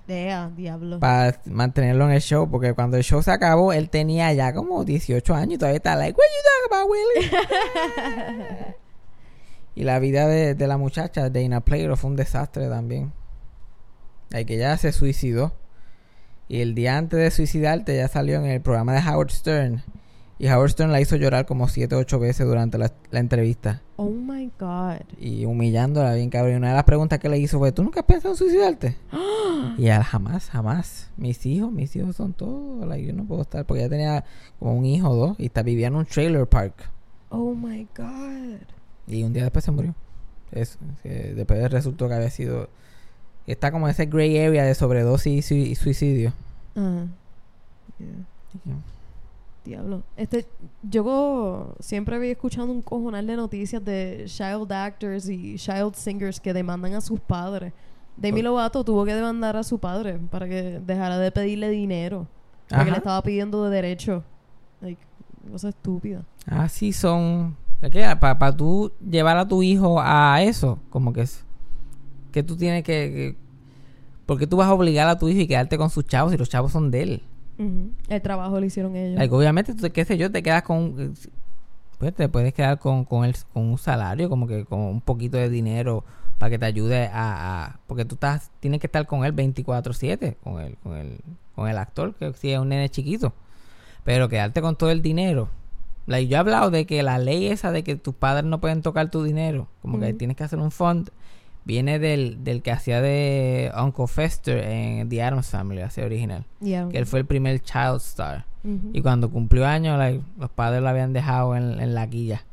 [0.08, 1.00] Dea, diablo.
[1.00, 2.50] Para mantenerlo en el show.
[2.50, 5.96] Porque cuando el show se acabó, él tenía ya como 18 años y todavía está
[5.96, 8.76] like, what you talking about, Willie?
[9.76, 13.14] y la vida de, de la muchacha, Dana Plato, fue un desastre también.
[14.30, 15.54] Like, que ella se suicidó.
[16.48, 19.84] Y el día antes de suicidarte, ya salió en el programa de Howard Stern.
[20.42, 23.84] Y Howard Stern la hizo llorar como 7 o 8 veces durante la, la entrevista.
[23.96, 24.96] Oh my God.
[25.20, 26.54] Y humillándola bien cabrón.
[26.54, 28.98] Y una de las preguntas que le hizo fue, ¿tú nunca has pensado en suicidarte?
[29.78, 31.12] y jamás, jamás.
[31.16, 32.88] Mis hijos, mis hijos son todos.
[32.88, 33.66] like, yo no puedo estar.
[33.68, 34.24] Porque ella tenía
[34.58, 35.40] como un hijo o dos.
[35.40, 36.90] Y está, vivía en un trailer park.
[37.30, 38.62] Oh my God.
[39.06, 39.94] Y un día después se murió.
[40.52, 40.80] Eso.
[41.04, 42.68] después resultó que había sido...
[43.46, 46.34] Está como ese gray area de sobredosis y, sui- y suicidio.
[46.76, 47.06] Ajá.
[48.00, 48.76] Yeah.
[49.64, 50.04] Diablo.
[50.18, 50.48] Este,
[50.82, 56.52] yo siempre había escuchado un cojonal de noticias de child actors y child singers que
[56.54, 57.72] demandan a sus padres.
[58.18, 62.28] Demi Lovato tuvo que demandar a su padre para que dejara de pedirle dinero.
[62.68, 62.92] Porque Ajá.
[62.92, 64.24] le estaba pidiendo de derecho.
[64.82, 65.02] Like,
[65.52, 66.24] cosa estúpida.
[66.48, 67.56] Así son.
[68.20, 71.44] Para tú llevar a tu hijo a eso, como que es.
[72.32, 72.92] Que tú tienes que.
[73.36, 73.38] que-
[74.26, 76.38] ¿Por qué tú vas a obligar a tu hijo y quedarte con sus chavos si
[76.38, 77.24] los chavos son de él?
[77.58, 79.18] El trabajo lo hicieron ellos.
[79.20, 81.14] Like, obviamente, tú, qué sé yo, te quedas con...
[81.98, 85.38] Pues te puedes quedar con, con, el, con un salario, como que con un poquito
[85.38, 86.04] de dinero
[86.40, 87.66] para que te ayude a...
[87.66, 91.20] a- porque tú estás tienes que estar con él 24/7, con el, con, el,
[91.56, 93.34] con el actor, que si es un nene chiquito.
[94.04, 95.50] Pero quedarte con todo el dinero.
[96.08, 98.82] Like, yo he hablado de que la ley esa de que tus padres no pueden
[98.82, 101.10] tocar tu dinero, como que tienes que hacer un fund,
[101.64, 106.46] viene del, del que hacía de Uncle Fester en The Addams Family, así original.
[106.60, 106.90] Yeah.
[106.90, 108.46] Que él fue el primer child star.
[108.94, 112.44] Y cuando cumplió años, like, los padres lo habían dejado en, en la guilla.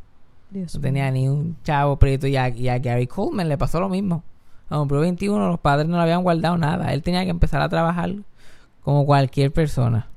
[0.51, 2.27] Dios No tenía ni un chavo prieto.
[2.27, 4.23] Y a, y a Gary Coleman le pasó lo mismo.
[4.69, 6.95] Cuando cumplió 21, los padres no le habían guardado nada.
[6.95, 8.11] Él tenía que empezar a trabajar
[8.83, 10.09] como cualquier persona.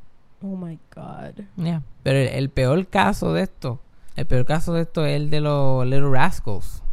[0.41, 1.43] Oh my God.
[1.57, 1.81] Yeah.
[2.03, 3.81] Pero el, el peor caso de esto,
[4.15, 6.83] el peor caso de esto es el de los Little Rascals.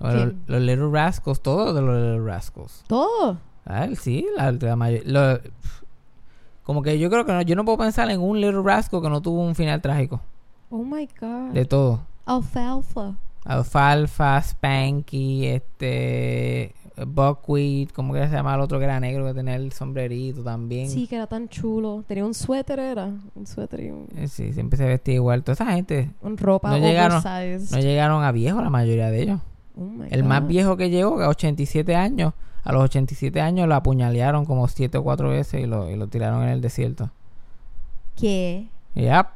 [0.00, 2.84] O los, Little Rascals, todos de los Little Rascals.
[2.86, 3.38] Todo.
[3.66, 5.40] Ah, sí, la, la mayoría.
[6.62, 9.08] como que yo creo que no, yo no puedo pensar en un Little Rascal que
[9.10, 10.20] no tuvo un final trágico.
[10.70, 11.52] Oh my God.
[11.52, 12.00] De todo.
[12.26, 13.14] Alfalfa.
[13.44, 16.74] Alfalfa, Spanky, este.
[17.06, 20.88] Buckwheat, como que se llama el otro que era negro que tenía el sombrerito también.
[20.90, 22.04] Sí, que era tan chulo.
[22.08, 23.08] Tenía un suéter, era.
[23.36, 25.44] Un suéter y un, Eh, Sí, siempre se vestía igual.
[25.44, 27.22] Toda esa gente un ropa No llegaron-
[27.70, 29.40] no llegaron a viejo la mayoría de ellos.
[29.78, 34.44] Oh El más viejo que llegó, a 87 años, a los 87 años lo apuñalearon
[34.44, 37.10] como 7 o 4 veces y lo, y lo tiraron en el desierto.
[38.16, 38.66] ¿Qué?
[38.94, 39.26] Yep.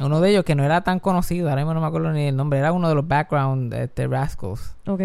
[0.00, 2.36] Uno de ellos que no era tan conocido, ahora mismo no me acuerdo ni el
[2.36, 4.74] nombre, era uno de los background este, Rascals.
[4.86, 5.00] Ok.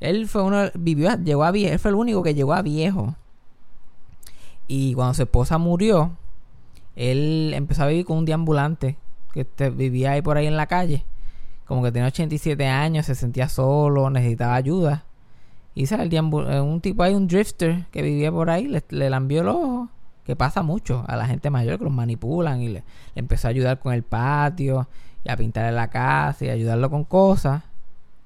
[0.00, 3.14] Él fue uno, vivió, llegó a viejo, él fue el único que llegó a viejo.
[4.66, 6.12] Y cuando su esposa murió,
[6.96, 8.96] él empezó a vivir con un deambulante
[9.32, 11.04] que este, vivía ahí por ahí en la calle.
[11.70, 15.04] Como que tenía 87 años, se sentía solo, necesitaba ayuda.
[15.76, 19.48] Y eh, un tipo ahí, un drifter que vivía por ahí, le, le lambió el
[19.50, 19.88] ojo.
[20.24, 22.82] Que pasa mucho a la gente mayor que los manipulan y le,
[23.14, 24.88] le empezó a ayudar con el patio
[25.24, 27.62] y a pintar la casa y a ayudarlo con cosas.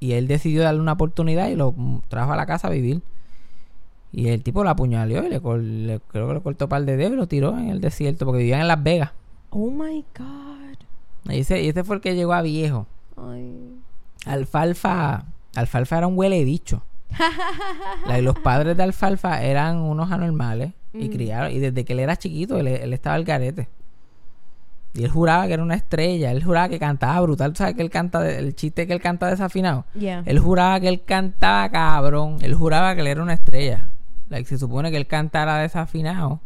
[0.01, 1.75] Y él decidió darle una oportunidad y lo
[2.09, 3.03] trajo a la casa a vivir.
[4.11, 5.43] Y el tipo lo apuñaleó y le,
[6.09, 8.39] creo que le cortó un par de dedos y lo tiró en el desierto porque
[8.39, 9.11] vivían en Las Vegas.
[9.51, 10.79] Oh my God.
[11.31, 12.87] Y ese, y ese fue el que llegó a viejo.
[13.17, 13.81] Ay.
[14.27, 16.83] Alfalfa, Alfalfa era un huele bicho.
[18.07, 21.13] La- los padres de Alfalfa eran unos anormales y Mm.
[21.13, 21.53] criaron.
[21.53, 23.69] Y desde que él era chiquito, él, él estaba al garete.
[24.95, 26.31] Y él juraba que era una estrella.
[26.31, 27.53] Él juraba que cantaba brutal.
[27.53, 29.85] ¿Tú sabes que él canta, de- el chiste que él canta desafinado?
[29.99, 30.23] Yeah.
[30.25, 32.39] Él juraba que él cantaba cabrón.
[32.43, 33.89] Él juraba que él era una estrella.
[34.29, 36.41] Like, se supone que él cantara desafinado.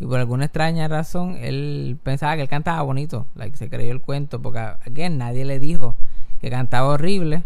[0.00, 3.26] Y por alguna extraña razón, él pensaba que él cantaba bonito.
[3.34, 4.42] Like, se creyó el cuento.
[4.42, 5.96] Porque, again, nadie le dijo
[6.40, 7.44] que cantaba horrible.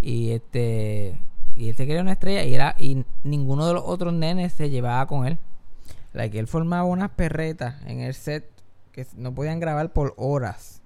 [0.00, 1.18] Y este.
[1.56, 2.44] Y él se creía una estrella.
[2.44, 2.76] Y era.
[2.78, 5.38] Y ninguno de los otros nenes se llevaba con él.
[6.12, 8.48] Like, él formaba unas perretas en el set
[8.92, 10.82] que no podían grabar por horas.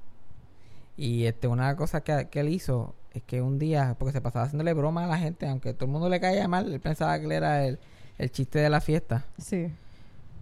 [0.97, 4.45] Y este, una cosa que, que él hizo es que un día, porque se pasaba
[4.45, 7.27] haciéndole broma a la gente, aunque todo el mundo le caía mal, él pensaba que
[7.27, 7.79] él era el,
[8.19, 9.25] el chiste de la fiesta.
[9.39, 9.73] Sí.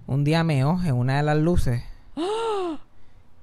[0.07, 1.83] Un día meó en una de las luces.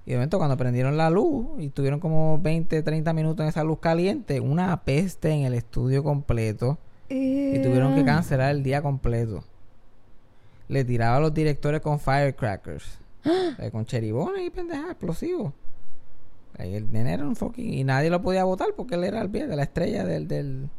[0.06, 3.64] Y de momento cuando prendieron la luz y tuvieron como 20, 30 minutos en esa
[3.64, 6.80] luz caliente, una peste en el estudio completo.
[7.10, 9.44] Y tuvieron que cancelar el día completo.
[10.68, 13.00] Le tiraba a los directores con firecrackers.
[13.24, 15.54] eh, con cheribones y pendejas explosivos.
[16.58, 17.74] Ahí el nene era un fucking...
[17.74, 20.28] Y nadie lo podía votar porque él era el pie de la estrella del...
[20.28, 20.70] del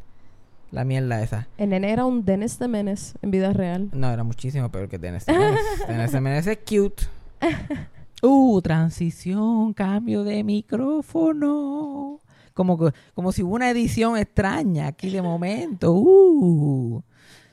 [0.71, 1.47] la mierda esa.
[1.57, 3.89] El nene era un Dennis de Menes en vida real.
[3.93, 5.59] No, era muchísimo peor que Dennis Menes.
[5.87, 7.03] Dennis Menes es cute.
[8.23, 12.19] Uh, transición, cambio de micrófono.
[12.53, 12.77] Como,
[13.15, 15.91] como si hubo una edición extraña aquí de momento.
[15.91, 17.01] Uh,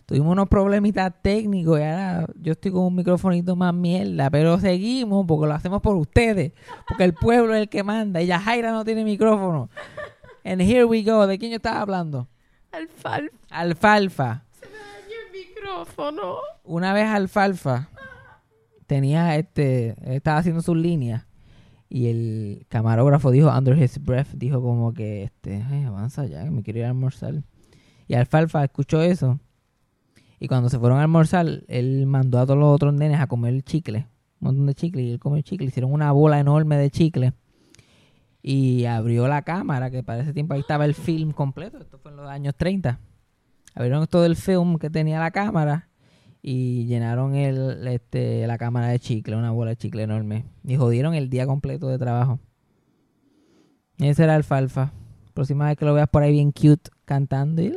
[0.05, 4.29] tuvimos unos problemitas técnicos y ahora yo estoy con un microfonito más mierda.
[4.29, 6.53] Pero seguimos porque lo hacemos por ustedes.
[6.87, 8.21] Porque el pueblo es el que manda.
[8.21, 9.71] Y ya Jaira no tiene micrófono.
[10.45, 11.27] And here we go.
[11.27, 12.29] ¿De quién yo estaba hablando?
[12.73, 13.35] Alfalfa.
[13.51, 14.45] Alfalfa.
[14.63, 16.37] el micrófono.
[16.65, 17.89] una vez Alfalfa
[18.87, 21.27] tenía este, estaba haciendo sus líneas
[21.89, 26.51] y el camarógrafo dijo under his breath, dijo como que este, "Ay, avanza ya, que
[26.51, 27.43] me quiero ir a almorzar.
[28.07, 29.39] Y Alfalfa escuchó eso
[30.39, 33.63] y cuando se fueron a almorzar, él mandó a todos los otros nenes a comer
[33.63, 34.07] chicle,
[34.41, 37.33] un montón de chicle y él comió chicle, hicieron una bola enorme de chicle.
[38.51, 41.77] Y abrió la cámara, que para ese tiempo ahí estaba el film completo.
[41.79, 42.99] Esto fue en los años 30
[43.75, 45.89] abrieron todo el film que tenía la cámara
[46.43, 50.47] y llenaron el, este, la cámara de chicle, una bola de chicle enorme.
[50.65, 52.41] Y jodieron el día completo de trabajo.
[53.99, 54.93] Ese era Alfalfa.
[55.35, 57.63] Próxima vez que lo veas por ahí bien cute cantando.
[57.63, 57.73] y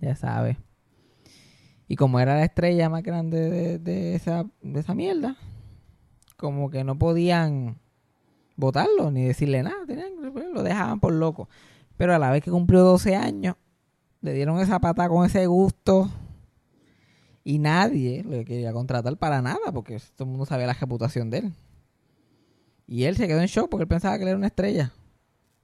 [0.00, 0.56] Ya sabes.
[1.88, 5.36] Y como era la estrella más grande de, de esa, de esa mierda,
[6.36, 7.78] como que no podían
[8.58, 10.12] votarlo ni decirle nada, tenían-
[10.52, 11.48] lo dejaban por loco.
[11.96, 13.56] Pero a la vez que cumplió 12 años,
[14.20, 16.10] le dieron esa pata con ese gusto
[17.44, 21.38] y nadie le quería contratar para nada porque todo el mundo sabía la reputación de
[21.38, 21.52] él.
[22.86, 24.92] Y él se quedó en shock porque él pensaba que él era una estrella.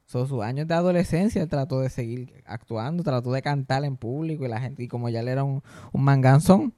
[0.07, 4.45] So, sus años de adolescencia él trató de seguir actuando, trató de cantar en público
[4.45, 6.75] y la gente, y como ya él era un, un manganzón,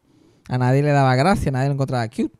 [0.49, 2.33] a nadie le daba gracia, nadie lo encontraba cute.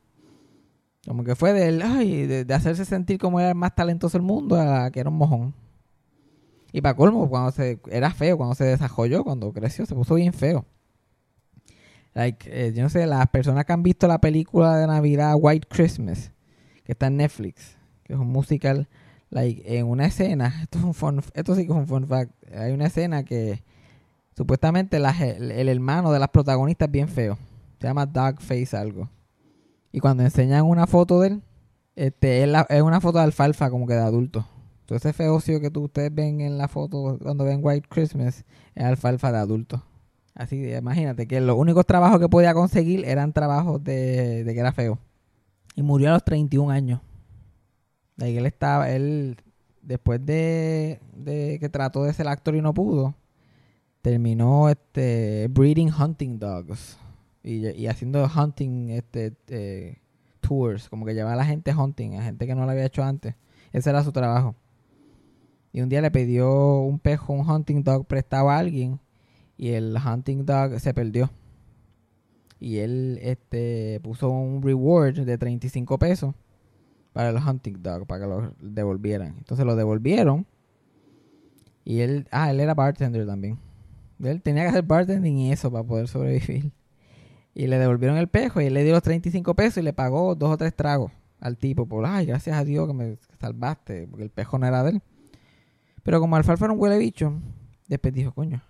[1.07, 4.27] Como que fue de él, ay, de, hacerse sentir como era el más talentoso del
[4.27, 5.55] mundo a que era un mojón.
[6.73, 10.33] Y para colmo, cuando se, era feo, cuando se desarrolló, cuando creció, se puso bien
[10.33, 10.67] feo.
[12.13, 15.69] Like, eh, yo no sé, las personas que han visto la película de Navidad White
[15.71, 16.33] Christmas,
[16.83, 18.89] que está en Netflix, que es un musical,
[19.31, 22.33] like, en una escena, esto es un fun, esto sí que es un fun fact,
[22.55, 23.63] hay una escena que
[24.37, 27.39] supuestamente el, hermano de las protagonistas es bien feo,
[27.81, 29.09] se llama Dogface algo.
[29.97, 31.43] Y cuando enseñan una foto de él,
[31.95, 34.47] este, es, la- es una foto de alfalfa como que de adulto.
[34.81, 38.45] Entonces ese feocio que tú, ustedes ven en la foto cuando ven White Christmas
[38.75, 39.83] es alfalfa de adulto.
[40.35, 44.61] Así de, imagínate que los únicos trabajos que podía conseguir eran trabajos de, de que
[44.61, 44.99] era feo.
[45.77, 47.01] Y murió a los 31 años.
[48.17, 49.39] Like, él estaba, él,
[49.81, 53.15] después de, de que trató de ser actor y no pudo,
[54.03, 56.99] terminó este breeding hunting dogs.
[57.47, 59.99] Y, haciendo hunting este eh,
[60.41, 63.05] tours, como que llevaba a la gente hunting, a gente que no lo había hecho
[63.05, 63.37] antes.
[63.73, 64.57] Ese era su trabajo.
[65.73, 68.99] Y un día le pidió un pejo, un hunting dog prestado a alguien
[69.57, 71.31] y el hunting dog se perdió.
[72.59, 76.35] Y él este puso un reward de 35 pesos
[77.13, 79.37] para el hunting dog, para que lo devolvieran.
[79.39, 80.47] Entonces lo devolvieron.
[81.85, 83.57] Y él, ah, él era bartender también.
[84.21, 86.73] Él tenía que hacer bartending y eso para poder sobrevivir.
[87.59, 90.35] Y le devolvieron el pejo y él le dio los 35 pesos y le pagó
[90.35, 94.25] dos o tres tragos al tipo por, ay, gracias a Dios que me salvaste, porque
[94.25, 95.03] el pejo no era de él.
[96.03, 97.33] Pero como Alfalfa era un huele bicho,
[97.89, 98.63] después dijo, coño,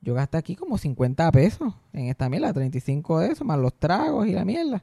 [0.00, 4.26] yo gasté aquí como 50 pesos en esta mierda, 35 de eso, más los tragos
[4.26, 4.82] y la mierda.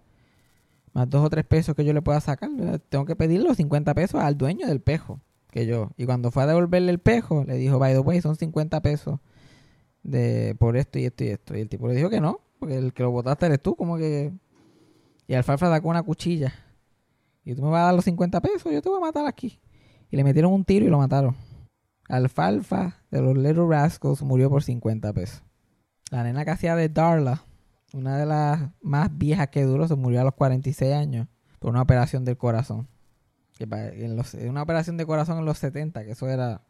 [0.94, 2.50] Más dos o tres pesos que yo le pueda sacar.
[2.88, 5.20] Tengo que pedir los 50 pesos al dueño del pejo,
[5.52, 5.92] que yo.
[5.98, 9.20] Y cuando fue a devolverle el pejo, le dijo, by the way, son 50 pesos
[10.02, 11.58] de por esto y esto y esto.
[11.58, 13.98] Y el tipo le dijo que no, porque el que lo botaste eres tú, como
[13.98, 14.34] que...
[15.28, 16.54] Y Alfalfa sacó una cuchilla.
[17.44, 19.60] Y tú me vas a dar los 50 pesos, yo te voy a matar aquí.
[20.10, 21.36] Y le metieron un tiro y lo mataron.
[22.08, 25.44] Alfalfa de los Little Rascals murió por 50 pesos.
[26.12, 27.44] La nena que hacía de Darla,
[27.94, 31.28] una de las más viejas que duró, se murió a los 46 años
[31.60, 32.88] por una operación del corazón.
[33.58, 36.62] Que en los- una operación de corazón en los 70, que eso era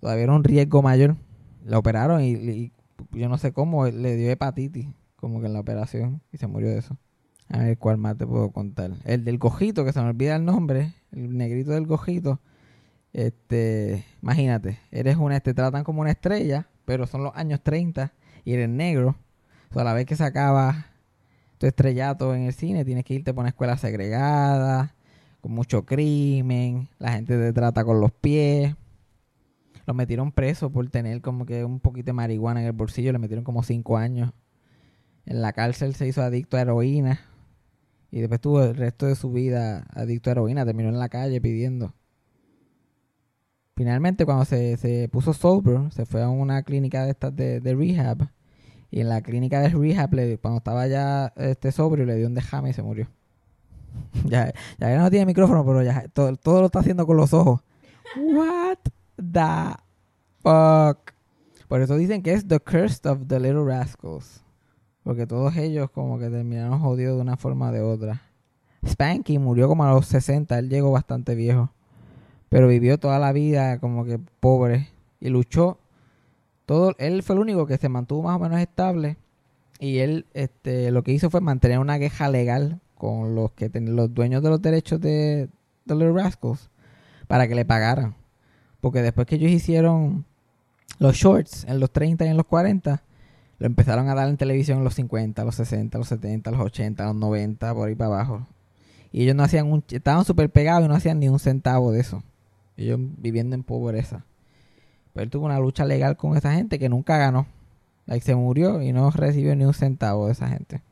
[0.00, 1.16] todavía era un riesgo mayor.
[1.64, 2.72] La operaron y
[3.12, 6.68] yo no sé cómo le dio hepatitis, como que en la operación, y se murió
[6.68, 6.96] de eso.
[7.48, 8.92] A ver cuál más te puedo contar.
[9.04, 12.40] El del cojito, que se me olvida el nombre, el negrito del cojito.
[13.12, 18.12] Este, imagínate, eres una, te tratan como una estrella, pero son los años 30
[18.44, 19.16] y eres negro.
[19.70, 20.86] O sea, a la vez que se acaba
[21.58, 24.94] tu estrellato en el cine, tienes que irte por una escuela segregada,
[25.40, 28.74] con mucho crimen, la gente te trata con los pies.
[29.86, 33.18] Lo metieron preso por tener como que un poquito de marihuana en el bolsillo, le
[33.18, 34.32] metieron como cinco años.
[35.26, 37.20] En la cárcel se hizo adicto a heroína
[38.10, 41.40] y después tuvo el resto de su vida adicto a heroína, terminó en la calle
[41.40, 41.92] pidiendo.
[43.74, 47.74] Finalmente, cuando se, se puso sober, se fue a una clínica de estas de, de
[47.74, 48.28] rehab.
[48.90, 52.34] Y en la clínica de rehab, le- cuando estaba ya este sobrio, le dio un
[52.34, 53.08] dejame y se murió.
[54.24, 57.60] ya, ya no tiene micrófono, pero ya todo, todo lo está haciendo con los ojos.
[58.16, 58.78] What
[59.16, 59.74] the
[60.42, 61.12] fuck?
[61.68, 64.42] Por eso dicen que es The Curse of the Little Rascals.
[65.06, 68.22] Porque todos ellos como que terminaron jodidos de una forma o de otra.
[68.84, 71.70] Spanky murió como a los 60, él llegó bastante viejo
[72.48, 74.88] pero vivió toda la vida como que pobre
[75.20, 75.78] y luchó
[76.64, 79.16] todo él fue el único que se mantuvo más o menos estable
[79.78, 84.12] y él este lo que hizo fue mantener una queja legal con los que los
[84.14, 85.48] dueños de los derechos de,
[85.84, 86.70] de los Rascals
[87.26, 88.14] para que le pagaran
[88.80, 90.24] porque después que ellos hicieron
[90.98, 93.02] los shorts en los 30 y en los 40
[93.58, 97.04] lo empezaron a dar en televisión en los 50, los 60, los 70, los 80,
[97.06, 98.46] los 90, por ahí para abajo.
[99.12, 99.82] Y ellos no hacían un...
[99.88, 102.22] Estaban súper pegados y no hacían ni un centavo de eso.
[102.76, 104.26] Ellos viviendo en pobreza.
[105.14, 107.46] Pero él tuvo una lucha legal con esa gente que nunca ganó.
[108.04, 110.82] Like, se murió y no recibió ni un centavo de esa gente.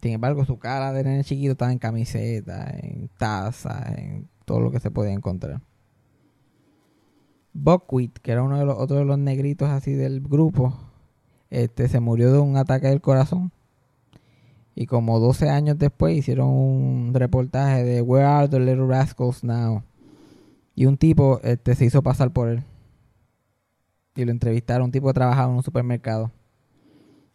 [0.00, 4.70] Sin embargo, su cara de nene chiquito estaba en camiseta, en taza, en todo lo
[4.70, 5.60] que se podía encontrar.
[7.54, 10.78] Buckwheat, que era uno de los otros de los negritos así del grupo,
[11.54, 13.52] este se murió de un ataque del corazón
[14.74, 19.82] Y como 12 años después hicieron un reportaje de Where are the little rascals now?
[20.74, 22.64] Y un tipo este, se hizo pasar por él.
[24.16, 26.30] Y lo entrevistaron, un tipo que trabajaba en un supermercado.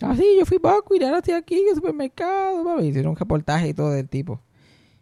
[0.02, 2.82] Ah, sí, yo fui y ahora estoy aquí en el supermercado.
[2.82, 4.42] Hicieron un reportaje y todo del tipo.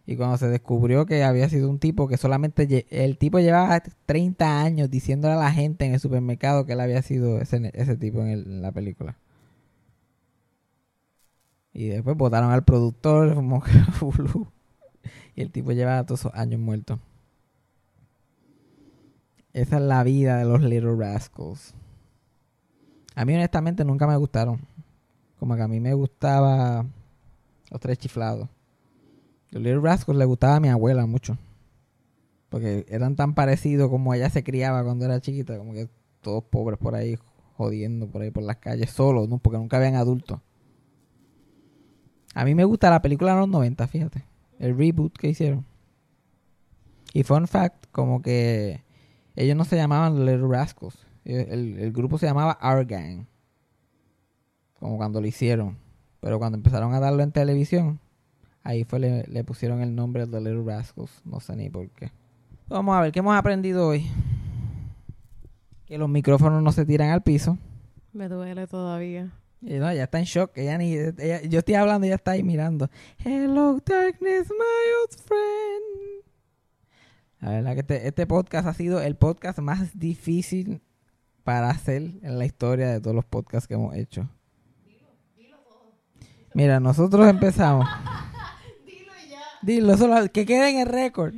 [0.08, 2.86] Y cuando se descubrió que había sido un tipo que solamente...
[2.88, 7.02] El tipo llevaba 30 años diciéndole a la gente en el supermercado que él había
[7.02, 9.18] sido ese, ese tipo en, la película.
[11.74, 13.70] Y después votaron al productor, como que.
[15.36, 16.98] Y el tipo llevaba todos esos años muerto.
[19.52, 21.74] Esa es la vida de los Little Rascals.
[23.14, 24.58] A mí honestamente nunca me gustaron.
[25.38, 26.86] Como que a mí me gustaba
[27.70, 28.48] los tres chiflados.
[29.50, 31.38] Los Little Rascals le gustaba a mi abuela mucho.
[32.48, 35.58] Porque eran tan parecidos como ella se criaba cuando era chiquita.
[35.58, 35.88] Como que
[36.20, 37.18] todos pobres por ahí,
[37.56, 39.38] jodiendo por ahí por las calles, solos, ¿no?
[39.38, 40.40] Porque nunca habían adultos.
[42.34, 44.24] A mí me gusta la película de los 90, fíjate.
[44.58, 45.64] El reboot que hicieron.
[47.12, 48.82] Y fun fact, como que
[49.34, 50.98] ellos no se llamaban Little Rascals.
[51.24, 53.26] El, el- el grupo se llamaba Our Gang.
[54.78, 55.78] Como cuando lo hicieron.
[56.20, 58.00] Pero cuando empezaron a darlo en televisión,
[58.68, 61.22] ahí fue le, le pusieron el nombre de Little Rascals.
[61.24, 62.12] No sé ni por qué.
[62.68, 64.06] Vamos a ver, ¿qué hemos aprendido hoy?
[65.86, 67.56] Que los micrófonos no se tiran al piso.
[68.12, 69.32] Me duele todavía.
[69.62, 70.52] Y no, ya está en shock.
[70.56, 72.90] Ella ni, ella- yo estoy hablando y ella está ahí mirando.
[73.24, 76.24] Hello, darkness, my old friend.
[77.40, 80.82] La verdad que este, este podcast ha sido el podcast más difícil
[81.42, 84.28] para hacer en la historia de todos los podcasts que hemos hecho.
[86.54, 87.88] Mira, nosotros empezamos.
[89.62, 91.34] Dilo, solo que quede en el récord.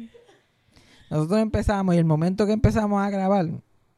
[1.10, 3.46] Nosotros empezamos y el momento que empezamos a grabar,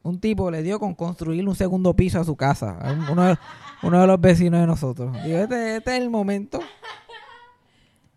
[0.01, 2.77] un tipo le dio con construir un segundo piso a su casa.
[3.11, 5.15] Uno de, los vecinos de nosotros.
[5.23, 6.59] Digo, este, este es el momento.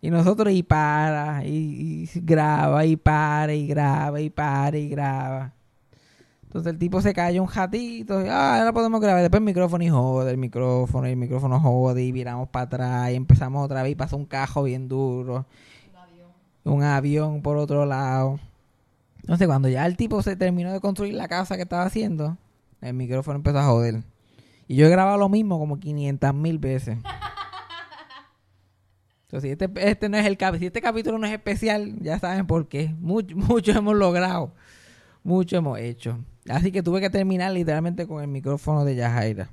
[0.01, 5.53] Y nosotros y para, y, graba, y para, y graba, y para, y graba.
[6.43, 9.21] Entonces el tipo se cayó un ratito, y, ah, ahora podemos grabar.
[9.21, 13.11] Después el micrófono y jode, el micrófono, y el micrófono jode, y viramos para atrás,
[13.11, 15.45] y empezamos otra vez, y pasó un cajo bien duro.
[16.67, 18.39] Un avión por otro lado.
[19.21, 22.37] Entonces cuando ya el tipo se terminó de construir la casa que estaba haciendo,
[22.81, 24.03] el micrófono empezó a joder.
[24.67, 26.97] Y yo he grabado lo mismo como 500 mil veces.
[29.23, 32.69] Entonces, este, este no es el si este capítulo no es especial, ya saben por
[32.69, 32.95] qué.
[32.99, 34.53] Mucho, mucho hemos logrado.
[35.23, 36.19] Mucho hemos hecho.
[36.47, 39.49] Así que tuve que terminar literalmente con el micrófono de Yajaira.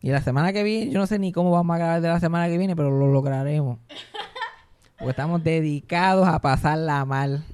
[0.00, 2.18] Y la semana que viene, yo no sé ni cómo vamos a grabar de la
[2.18, 3.78] semana que viene, pero lo lograremos.
[5.00, 7.44] Porque estamos dedicados a pasarla mal.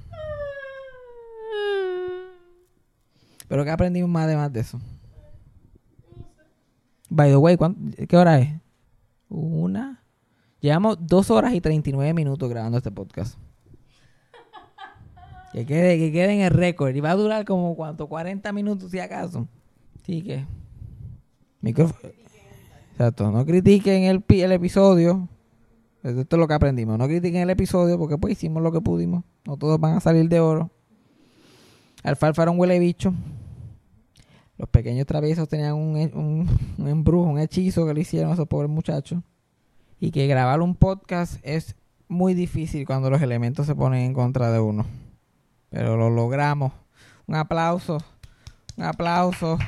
[3.49, 4.81] Pero que aprendimos más de más de eso.
[7.09, 8.51] By the way, ¿cuán- ¿qué hora es?
[9.29, 10.03] Una.
[10.61, 13.39] Llevamos dos horas y 39 minutos grabando este podcast.
[15.53, 16.95] Que quede, que quede en el récord.
[16.95, 19.47] Y va a durar como cuánto, 40 minutos si acaso.
[20.03, 20.45] Así que.
[21.61, 22.13] Micrófono.
[22.93, 23.31] Exacto.
[23.31, 25.29] No critiquen el, el episodio.
[26.07, 26.99] Esto es lo que aprendimos.
[26.99, 29.25] No critiquen el episodio porque pues hicimos lo que pudimos.
[29.45, 30.71] No todos van a salir de oro.
[32.05, 33.13] Alfalfa era un huele bicho.
[34.57, 36.49] Los pequeños traviesos tenían un, un,
[36.79, 39.21] un embrujo, un hechizo que le hicieron a esos pobres muchachos.
[39.99, 41.75] Y que grabar un podcast es
[42.07, 44.87] muy difícil cuando los elementos se ponen en contra de uno.
[45.71, 46.73] Pero lo logramos.
[47.27, 47.99] Un aplauso.
[48.77, 49.59] Un aplauso.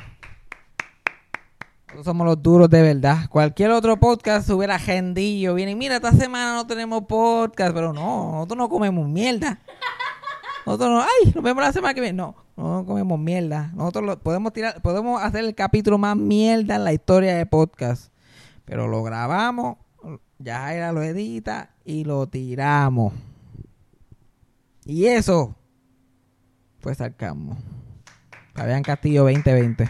[1.89, 3.27] Nosotros somos los duros de verdad.
[3.29, 5.55] Cualquier otro podcast hubiera agendillo.
[5.55, 7.73] Vienen, mira, esta semana no tenemos podcast.
[7.73, 9.59] Pero no, nosotros no comemos mierda.
[10.67, 12.17] Nosotros no, ay, nos vemos la semana que viene.
[12.17, 13.71] No, no comemos mierda.
[13.73, 18.13] Nosotros podemos tirar, podemos hacer el capítulo más mierda en la historia de podcast.
[18.65, 19.77] Pero lo grabamos,
[20.37, 23.13] ya Jaira lo edita y lo tiramos.
[24.85, 25.55] Y eso
[26.81, 27.57] fue sarcasmo.
[28.53, 29.89] Fabián Castillo 2020.